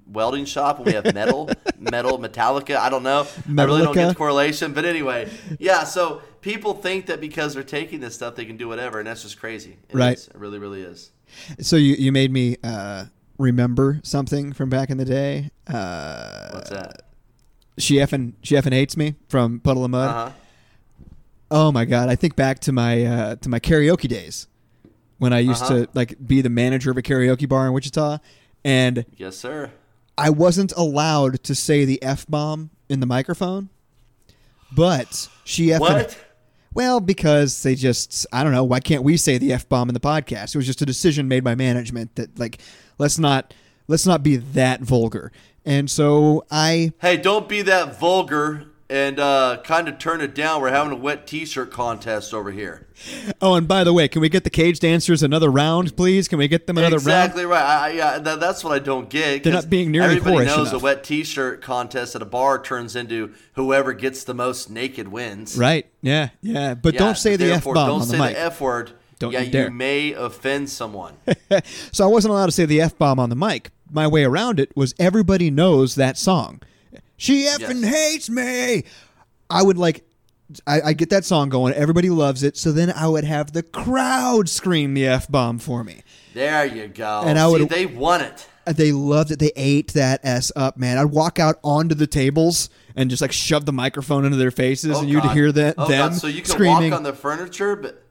[0.08, 1.50] welding shop and we have metal,
[1.80, 2.78] metal, Metallica.
[2.78, 3.28] I don't know.
[3.58, 4.10] I really don't get Metallica?
[4.10, 4.74] the correlation.
[4.74, 5.84] But anyway, yeah.
[5.84, 9.24] So people think that because they're taking this stuff, they can do whatever, and that's
[9.24, 9.78] just crazy.
[9.90, 10.18] It Right.
[10.18, 10.28] is.
[10.28, 11.12] It really, really is.
[11.60, 13.06] So you you made me uh,
[13.38, 15.50] remember something from back in the day.
[15.68, 17.02] Uh, What's that?
[17.78, 20.10] she effing she effing hates me from Puddle of Mudd.
[20.10, 20.32] Uh huh.
[21.52, 22.08] Oh my god!
[22.10, 24.48] I think back to my uh, to my karaoke days
[25.24, 25.86] when I used Uh-huh.
[25.86, 28.20] to like be the manager of a karaoke bar in Wichita,
[28.64, 29.72] and Yes, sir.
[30.18, 33.70] I wasn't allowed to say the f bomb in the microphone.
[34.76, 36.18] But she effing What?
[36.74, 39.94] well because they just I don't know why can't we say the f bomb in
[39.94, 40.54] the podcast?
[40.54, 42.60] It was just a decision made by management that like
[42.98, 43.54] let's not
[43.88, 45.32] let's not be that vulgar.
[45.66, 50.62] And so I Hey, don't be that vulgar and uh, kind of turn it down.
[50.62, 52.86] We're having a wet T-shirt contest over here.
[53.42, 56.28] oh and by the way, can we get the cage dancers another round, please?
[56.28, 57.08] Can we get them another round?
[57.08, 57.64] exactly right.
[57.66, 59.44] I, yeah, that, that's what I don't get.
[59.44, 60.82] They're not being nearly Everybody knows enough.
[60.82, 65.58] a wet T-shirt contest at a bar turns into whoever gets the most naked wins.
[65.58, 65.88] Right?
[66.04, 66.76] Yeah, yeah.
[66.76, 68.36] But Yeah, don't say the f bomb Don't on the say mic.
[68.36, 68.92] the f word.
[69.18, 69.72] Don't yeah, you dare.
[69.72, 71.16] may offend someone.
[71.92, 73.72] so I wasn't allowed to say the f bomb on the mic.
[73.90, 76.62] My way around it was everybody knows that song.
[77.24, 77.94] She effing Yes.
[77.94, 78.84] hates me.
[79.50, 80.04] I would like,
[80.68, 81.74] I, I get that song going.
[81.74, 82.58] Everybody loves it.
[82.58, 86.04] So then I would have the crowd scream the f bomb for me.
[86.34, 87.24] there you go.
[87.26, 88.50] And I See, would- they won it.
[88.68, 89.40] Uh, they loved it.
[89.40, 90.98] They ate that s up, man.
[90.98, 94.98] I'd walk out onto the tables and just like shove the microphone into their faces,
[94.98, 95.34] Oh, and you'd God.
[95.34, 96.18] hear that Oh, them God.
[96.20, 96.92] So you can screaming.
[96.92, 98.04] walk on the furniture, but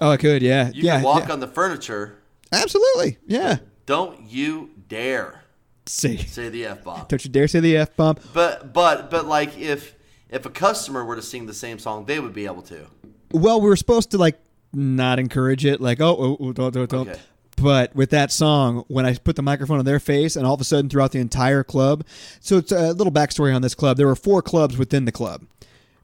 [0.00, 1.32] oh, I could, yeah, you yeah, can walk yeah.
[1.34, 2.18] on the furniture.
[2.52, 3.58] absolutely, yeah.
[3.86, 5.39] Don't you dare
[5.86, 7.06] See, say the f bomb.
[7.08, 8.16] don't you dare say the f bomb.
[8.32, 9.94] But but but like if
[10.28, 12.86] if a customer were to sing the same song, they would be able to.
[13.32, 14.38] Well, we were supposed to like
[14.72, 17.08] not encourage it, like oh, oh, oh don't, don't, don't.
[17.08, 17.20] Okay.
[17.56, 20.60] But with that song, when I put the microphone on their face, and all of
[20.60, 22.04] a sudden throughout the entire club,
[22.40, 23.96] so it's a little backstory on this club.
[23.98, 25.42] There were four clubs within the club,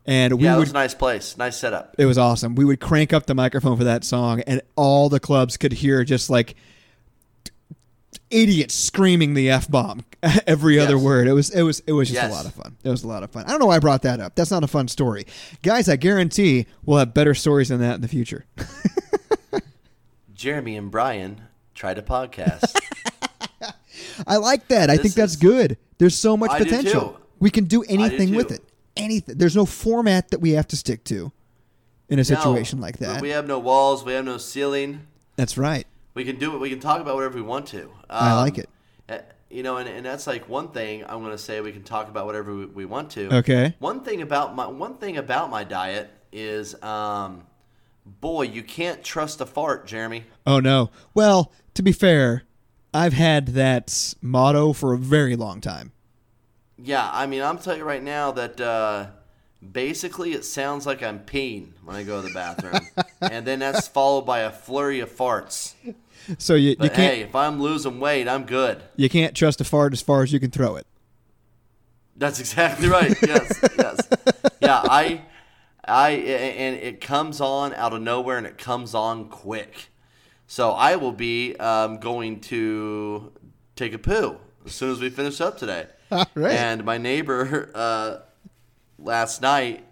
[0.05, 0.61] and we Yeah, it would.
[0.63, 1.95] was a nice place, nice setup.
[1.97, 2.57] It was awesome.
[2.57, 6.05] We would crank up the microphone for that song, and all the clubs could hear
[6.05, 6.57] just like
[8.31, 10.05] idiots screaming the f bomb
[10.47, 11.03] every other Yes.
[11.05, 11.29] word.
[11.29, 12.31] It was it was it was just Yes.
[12.31, 12.77] a lot of fun.
[12.83, 13.45] It was a lot of fun.
[13.47, 14.35] I don't know why I brought that up.
[14.35, 15.27] That's not a fun story,
[15.63, 15.89] guys.
[15.89, 18.45] I guarantee we'll have better stories than that in the future.
[20.35, 21.41] Jeremy and Brian
[21.75, 22.77] tried a podcast.
[24.27, 24.91] I like that.
[24.91, 27.21] I think that's is- good There's so much I do potential.
[27.39, 28.55] We can do anything with too.
[28.55, 28.65] it.
[28.97, 29.37] Anything.
[29.39, 31.33] There's no format that we have to stick to
[32.09, 33.21] in a situation No, like that.
[33.21, 34.05] We have no walls.
[34.05, 35.07] We have no ceiling.
[35.37, 35.87] That's right.
[36.17, 36.59] We can do it.
[36.59, 37.91] We can talk about whatever we want to.
[38.09, 38.69] I Um, like it.
[39.09, 39.19] uh,
[39.51, 41.61] You know, and, and that's like one thing I'm going to say.
[41.61, 43.33] We can talk about whatever we, we want to.
[43.37, 43.77] Okay.
[43.79, 47.45] One thing about my one thing about my diet is, um,
[48.05, 50.25] boy, you can't trust a fart, Jeremy.
[50.47, 50.91] Oh no.
[51.15, 52.45] Well, to be fair,
[52.95, 55.93] I've had that motto for a very long time.
[56.79, 59.07] Yeah, I mean, I'm telling you right now that uh,
[59.73, 62.81] basically it sounds like I'm peeing when I go to the bathroom,
[63.21, 65.75] and then that's followed by a flurry of farts.
[66.39, 68.83] So you, you can't hey, if I'm losing weight, I'm good.
[68.97, 70.87] you can't trust a fart as far as you can throw it.
[72.17, 73.15] That's exactly right.
[73.27, 74.09] Yes, yes.
[74.61, 75.23] Yeah, I,
[75.85, 79.89] I, and it comes on out of nowhere, and it comes on quick.
[80.47, 83.33] So I will be um, going to
[83.75, 85.87] take a poo as soon as we finish up today.
[86.11, 86.53] All right.
[86.55, 88.19] And my neighbor uh,
[88.99, 89.85] last night,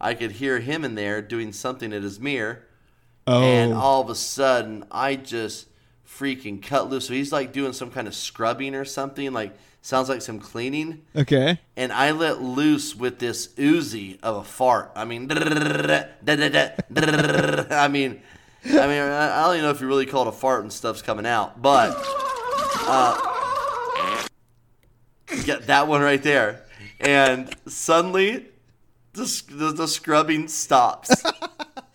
[0.00, 2.64] I could hear him in there doing something at his mirror,
[3.26, 5.66] Oh, and all of a sudden I just
[6.08, 7.06] freaking cut loose.
[7.06, 9.32] So he's like doing some kind of scrubbing or something.
[9.32, 11.60] Like sounds like some cleaning okay.
[11.76, 14.92] and I let loose with this Uzi of a fart.
[14.94, 15.36] I mean, I
[17.88, 18.20] mean,
[18.64, 21.02] I mean, I don't even know if you really call it a fart and stuff's
[21.02, 21.94] coming out, but
[22.80, 24.26] uh,
[25.44, 26.64] get that one right there,
[27.00, 28.46] and suddenly
[29.12, 31.24] the, the, the scrubbing stops.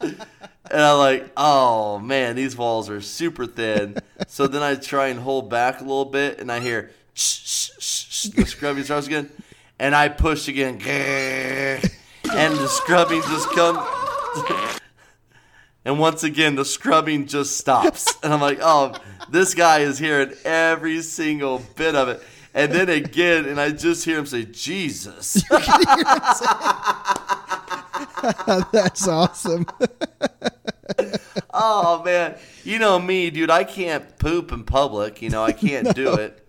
[0.74, 3.95] And I'm like, oh man, these walls are super thin.
[4.28, 7.69] So then I try and hold back a little bit, and I hear shh, shh,
[7.80, 9.30] shh, the scrubbing starts again,
[9.78, 14.80] and I push again, and the scrubbing just comes.
[15.86, 18.95] And once again, the scrubbing just stops, and I'm like, oh,
[19.30, 22.24] this guy is hearing every single bit of it.
[22.54, 25.43] And then again, and I just hear him say, Jesus.
[28.72, 29.66] That's awesome.
[31.56, 33.51] Oh man, you know me, dude.
[33.51, 35.22] I can't poop in public.
[35.22, 36.47] You know, I can't do it.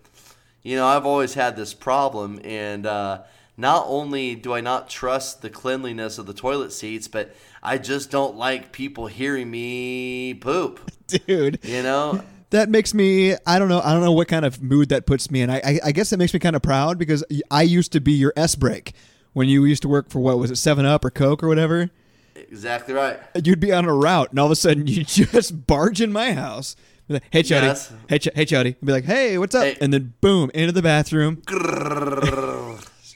[0.63, 3.21] You know, I've always had this problem, and uh,
[3.55, 8.09] not only do I not trust the cleanliness of the toilet seats, but I just
[8.09, 10.91] don't like people hearing me poop.
[11.07, 11.59] Dude.
[11.63, 12.23] You know,
[12.55, 15.29] That makes me I don't know I don't know what kind of mood that puts
[15.29, 15.49] me in.
[15.49, 18.13] I I, I guess it makes me kind of proud because I used to be
[18.13, 18.93] your S break
[19.33, 21.89] when you used to work for what was it Seven Up or Coke or whatever.
[22.35, 23.19] exactly right.
[23.43, 26.31] You'd be on a route and all of a sudden you just barge in my
[26.31, 26.77] house.
[27.09, 27.91] Like, hey Chuddy, Yes.
[28.07, 29.63] hey Ch- hey Chuddy, I'd be like, hey, what's up?
[29.65, 29.77] Hey.
[29.81, 31.41] And then boom, into the bathroom.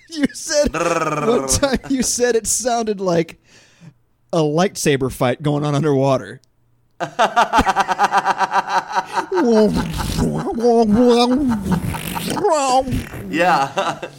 [0.10, 3.42] you said one time you said it sounded like
[4.34, 6.42] a lightsaber fight going on underwater.
[13.30, 14.02] Yeah.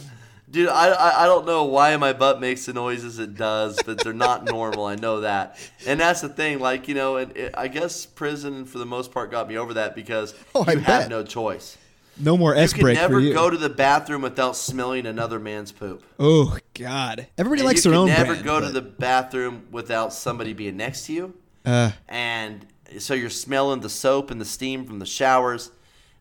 [0.51, 3.99] Dude, I, I, I don't know why my butt makes the noises it does, but
[4.03, 4.85] they're not normal.
[4.85, 5.57] I know that.
[5.87, 6.59] And that's the thing.
[6.59, 9.75] Like, you know, and it, I guess prison, for the most part, got me over
[9.75, 11.09] that because Oh, I you have bet.
[11.09, 11.77] no choice.
[12.17, 13.33] No more You can never you.
[13.33, 16.03] go to the bathroom without smelling another man's poop.
[16.19, 17.27] oh God!
[17.37, 20.51] Everybody And likes you their can own never brand, go to the bathroom without somebody
[20.51, 21.33] being next to you.
[21.65, 22.65] Uh, and
[22.99, 25.71] so you're smelling the soap and the steam from the showers.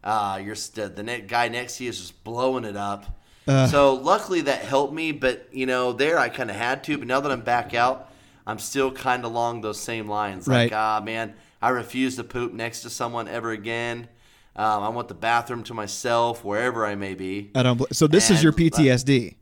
[0.03, 3.19] Uh, you're st- the ne- guy next to you is just blowing it up.
[3.49, 3.67] Uh.
[3.67, 6.99] so luckily that helped me, but you know there I kind of had to.
[6.99, 8.11] But now that I'm back out,
[8.47, 10.47] I'm still kind of along those same lines.
[10.47, 10.73] Like Right.
[10.73, 14.09] ah man, I refuse to poop next to someone ever again.
[14.57, 17.51] Um, I want the bathroom to myself wherever I may be.
[17.55, 17.77] I don't.
[17.79, 19.37] bl- So this is your And, uh, PTSD.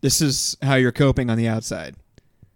[0.00, 1.94] This is how you're coping on the outside,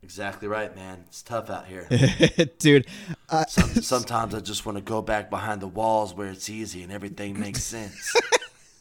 [0.05, 1.02] Exactly right, man.
[1.09, 1.88] It's tough out here.
[2.59, 2.86] dude.
[3.30, 6.82] I, Some, sometimes I just want to go back behind the walls where it's easy
[6.82, 8.12] and everything makes sense.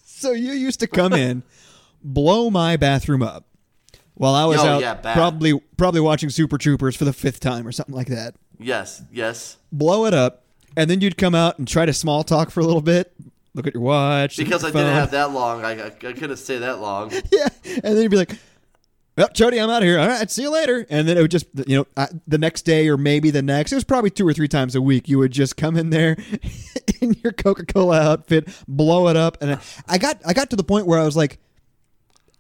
[0.06, 1.44] so you used to come in,
[2.04, 3.46] blow my bathroom up,
[4.16, 7.66] while I was Oh, out yeah, probably probably watching Super Troopers for the fifth time
[7.66, 8.36] or something like that.
[8.60, 9.56] yes, yes.
[9.72, 10.44] Blow it up,
[10.76, 13.14] and then you'd come out and try to small talk for a little bit.
[13.56, 14.36] Look at your watch.
[14.36, 15.64] Because I your didn't have that long.
[15.64, 17.12] I, I, I couldn't stay that long.
[17.32, 18.36] yeah, and then you'd be like,
[19.16, 20.00] "Well, Jody, I'm out of here.
[20.00, 22.64] All right, see you later." And then it would just, you know, uh, the next
[22.64, 23.72] day or maybe the next.
[23.72, 25.08] It was probably two or three times a week.
[25.10, 26.18] You would just come in there
[27.02, 30.56] in your Coca Cola outfit, blow it up, and I, I got, I got to
[30.56, 31.40] the point where I was like,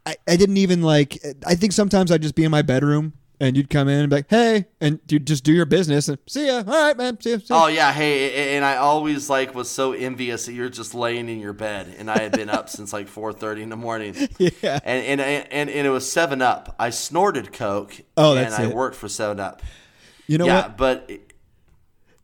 [0.06, 1.20] I, I didn't even like.
[1.46, 3.14] I think sometimes I'd just be in my bedroom.
[3.44, 6.18] And you'd come in and be like, "Hey," and you'd just do your business and
[6.28, 6.60] see ya.
[6.60, 7.20] All right, man.
[7.20, 7.38] See ya.
[7.40, 7.64] See ya.
[7.64, 11.40] Oh yeah, hey, and I always like was so envious that you're just laying in
[11.42, 14.16] your bed, and I had been up since like 4:30 in the morning.
[14.40, 14.80] Yeah.
[14.86, 15.20] And and
[15.52, 16.74] and, and it was Seven Up.
[16.80, 18.00] I snorted Coke.
[18.16, 18.76] Oh, that's and I it.
[18.76, 19.62] worked for Seven Up.
[20.26, 20.78] you know yeah, what?
[20.78, 21.34] but it-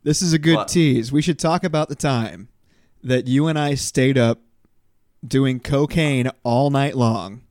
[0.02, 0.68] This is a good What?
[0.68, 1.12] tease.
[1.12, 2.48] We should talk about the time
[3.04, 4.40] that you and I stayed up
[5.26, 7.42] doing cocaine all night long.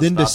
[0.00, 0.26] Then tell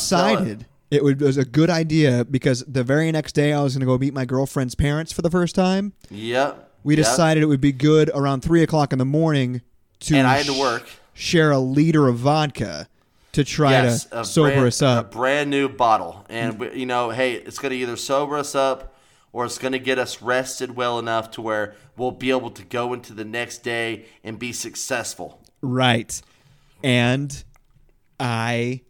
[0.91, 1.03] it.
[1.03, 4.13] was a good idea because the very next day I was going to go meet
[4.13, 5.93] my girlfriend's parents for the first time.
[6.09, 6.71] Yep.
[6.83, 7.05] We yep.
[7.05, 9.61] decided it would be good around three o'clock in the morning
[10.01, 10.87] to and I had to work.
[11.13, 12.87] share a liter of vodka
[13.31, 15.13] to try yes, to sober brand, us up.
[15.13, 18.55] A brand new bottle, and we- you know, hey, it's going to either sober us
[18.55, 18.93] up
[19.33, 22.63] or it's going to get us rested well enough to where we'll be able to
[22.63, 25.41] go into the next day and be successful.
[25.61, 26.21] Right.
[26.81, 27.43] And
[28.17, 28.81] I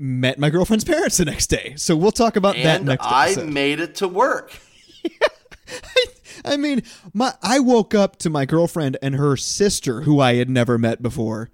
[0.00, 1.74] met my girlfriend's parents the next day.
[1.76, 3.50] So we'll talk about that next I episode.
[3.50, 4.58] made it to work.
[6.44, 6.82] I mean,
[7.12, 11.02] my I woke up to my girlfriend and her sister, who I had never met
[11.02, 11.50] before,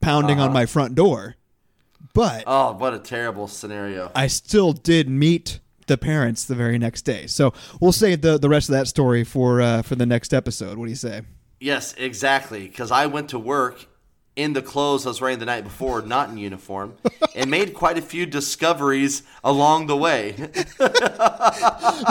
[0.00, 1.36] pounding on my front door.
[2.14, 4.10] But Oh, what a terrible scenario.
[4.14, 7.26] I still did meet the parents the very next day.
[7.26, 10.78] So we'll save the, the rest of that story for uh, for the next episode.
[10.78, 11.22] What do you say?
[11.60, 12.66] Yes, exactly.
[12.66, 13.86] Because I went to work
[14.40, 16.94] in the clothes I was wearing the night before, not in uniform,
[17.34, 20.34] and made quite a few discoveries along the way.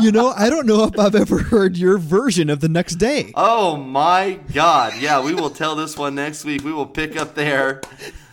[0.01, 3.31] You know, I don't know if I've ever heard your version of the next day.
[3.35, 4.93] Oh my God!
[4.99, 6.63] Yeah, we will tell this one next week.
[6.63, 7.81] We will pick up there.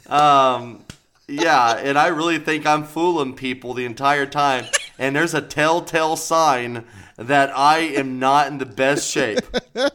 [0.09, 0.85] Um,
[1.29, 4.67] yeah, and I really think I'm fooling people the entire time.
[4.99, 9.41] And there's a telltale sign that I am not in the best shape.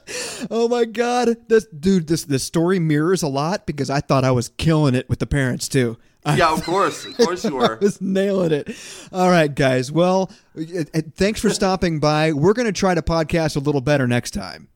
[0.49, 4.31] Oh my god, this dude, this this story mirrors a lot because I thought I
[4.31, 5.97] was killing it with the parents too.
[6.25, 7.77] Yeah, of course, of course you were.
[7.79, 8.75] was nailing it.
[9.13, 9.91] All right, guys.
[9.91, 10.31] Well,
[11.15, 12.33] thanks for stopping by.
[12.33, 14.67] We're going to try to podcast a little better next time.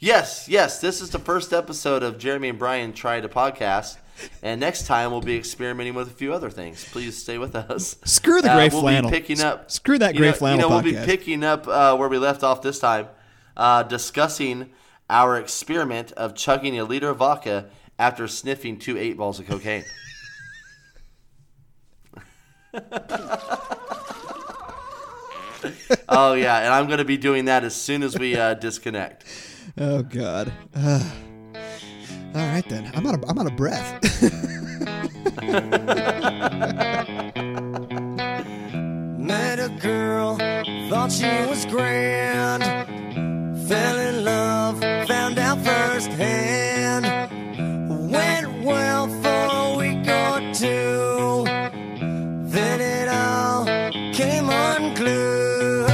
[0.00, 0.80] Yes, yes.
[0.80, 3.96] This is the first episode of Jeremy and Brian try to podcast,
[4.42, 6.84] and next time we'll be experimenting with a few other things.
[6.90, 7.96] Please stay with us.
[8.04, 9.10] Screw the Uh, gray we'll flannel.
[9.10, 9.64] Be picking up.
[9.66, 12.08] S- screw that you gray know, flannel You know, we'll be picking up uh, where
[12.08, 13.08] we left off this time,
[13.56, 14.70] uh, discussing
[15.08, 17.66] our experiment of chugging a liter of vodka
[17.98, 19.84] after sniffing two eight balls of cocaine.
[26.08, 29.24] oh yeah, and I'm going to be doing that as soon as we uh, disconnect.
[29.78, 30.52] Oh god.
[32.32, 32.88] All right then.
[32.94, 34.22] I'm out of I'm out of breath.
[39.18, 40.36] Met a girl,
[40.88, 42.62] thought she was grand.
[43.68, 44.78] Fell in love,
[45.08, 47.04] found out firsthand.
[48.12, 51.44] Went well for a week or two.
[52.48, 53.64] Then it all
[54.14, 55.90] came unglued.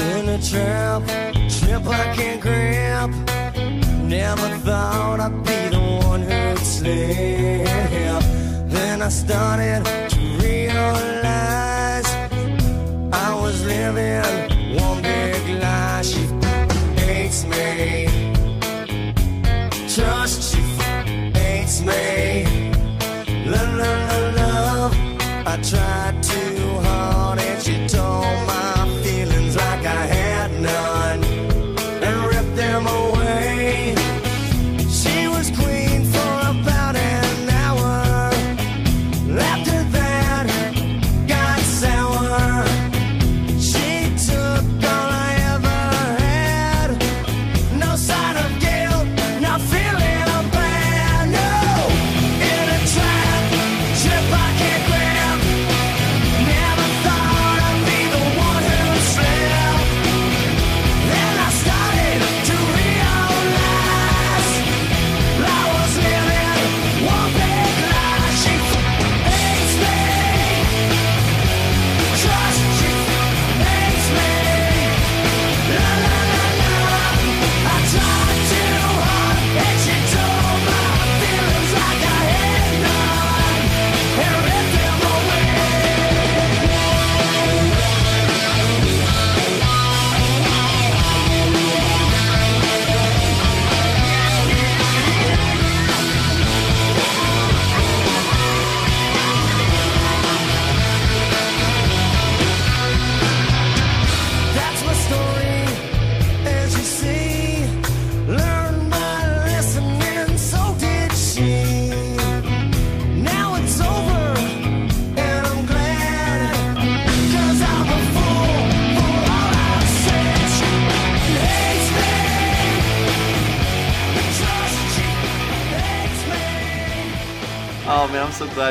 [0.00, 1.06] In a trap,
[1.48, 3.12] trip I can't grab.
[4.10, 8.24] Never thought I'd be the one who'd slip.
[8.68, 12.08] Then I started to realize
[13.12, 16.02] I was living one big lie.
[16.02, 16.22] She
[17.00, 18.08] hates me.
[19.94, 20.60] Trust she
[21.38, 22.46] hates me.
[23.46, 24.92] Love, love, love, love.
[25.46, 26.49] I tried too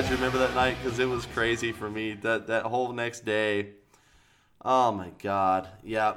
[0.07, 2.13] you remember that night because it was crazy for me.
[2.13, 3.71] That that whole next day.
[4.63, 5.67] Oh my god.
[5.83, 6.13] Yeah.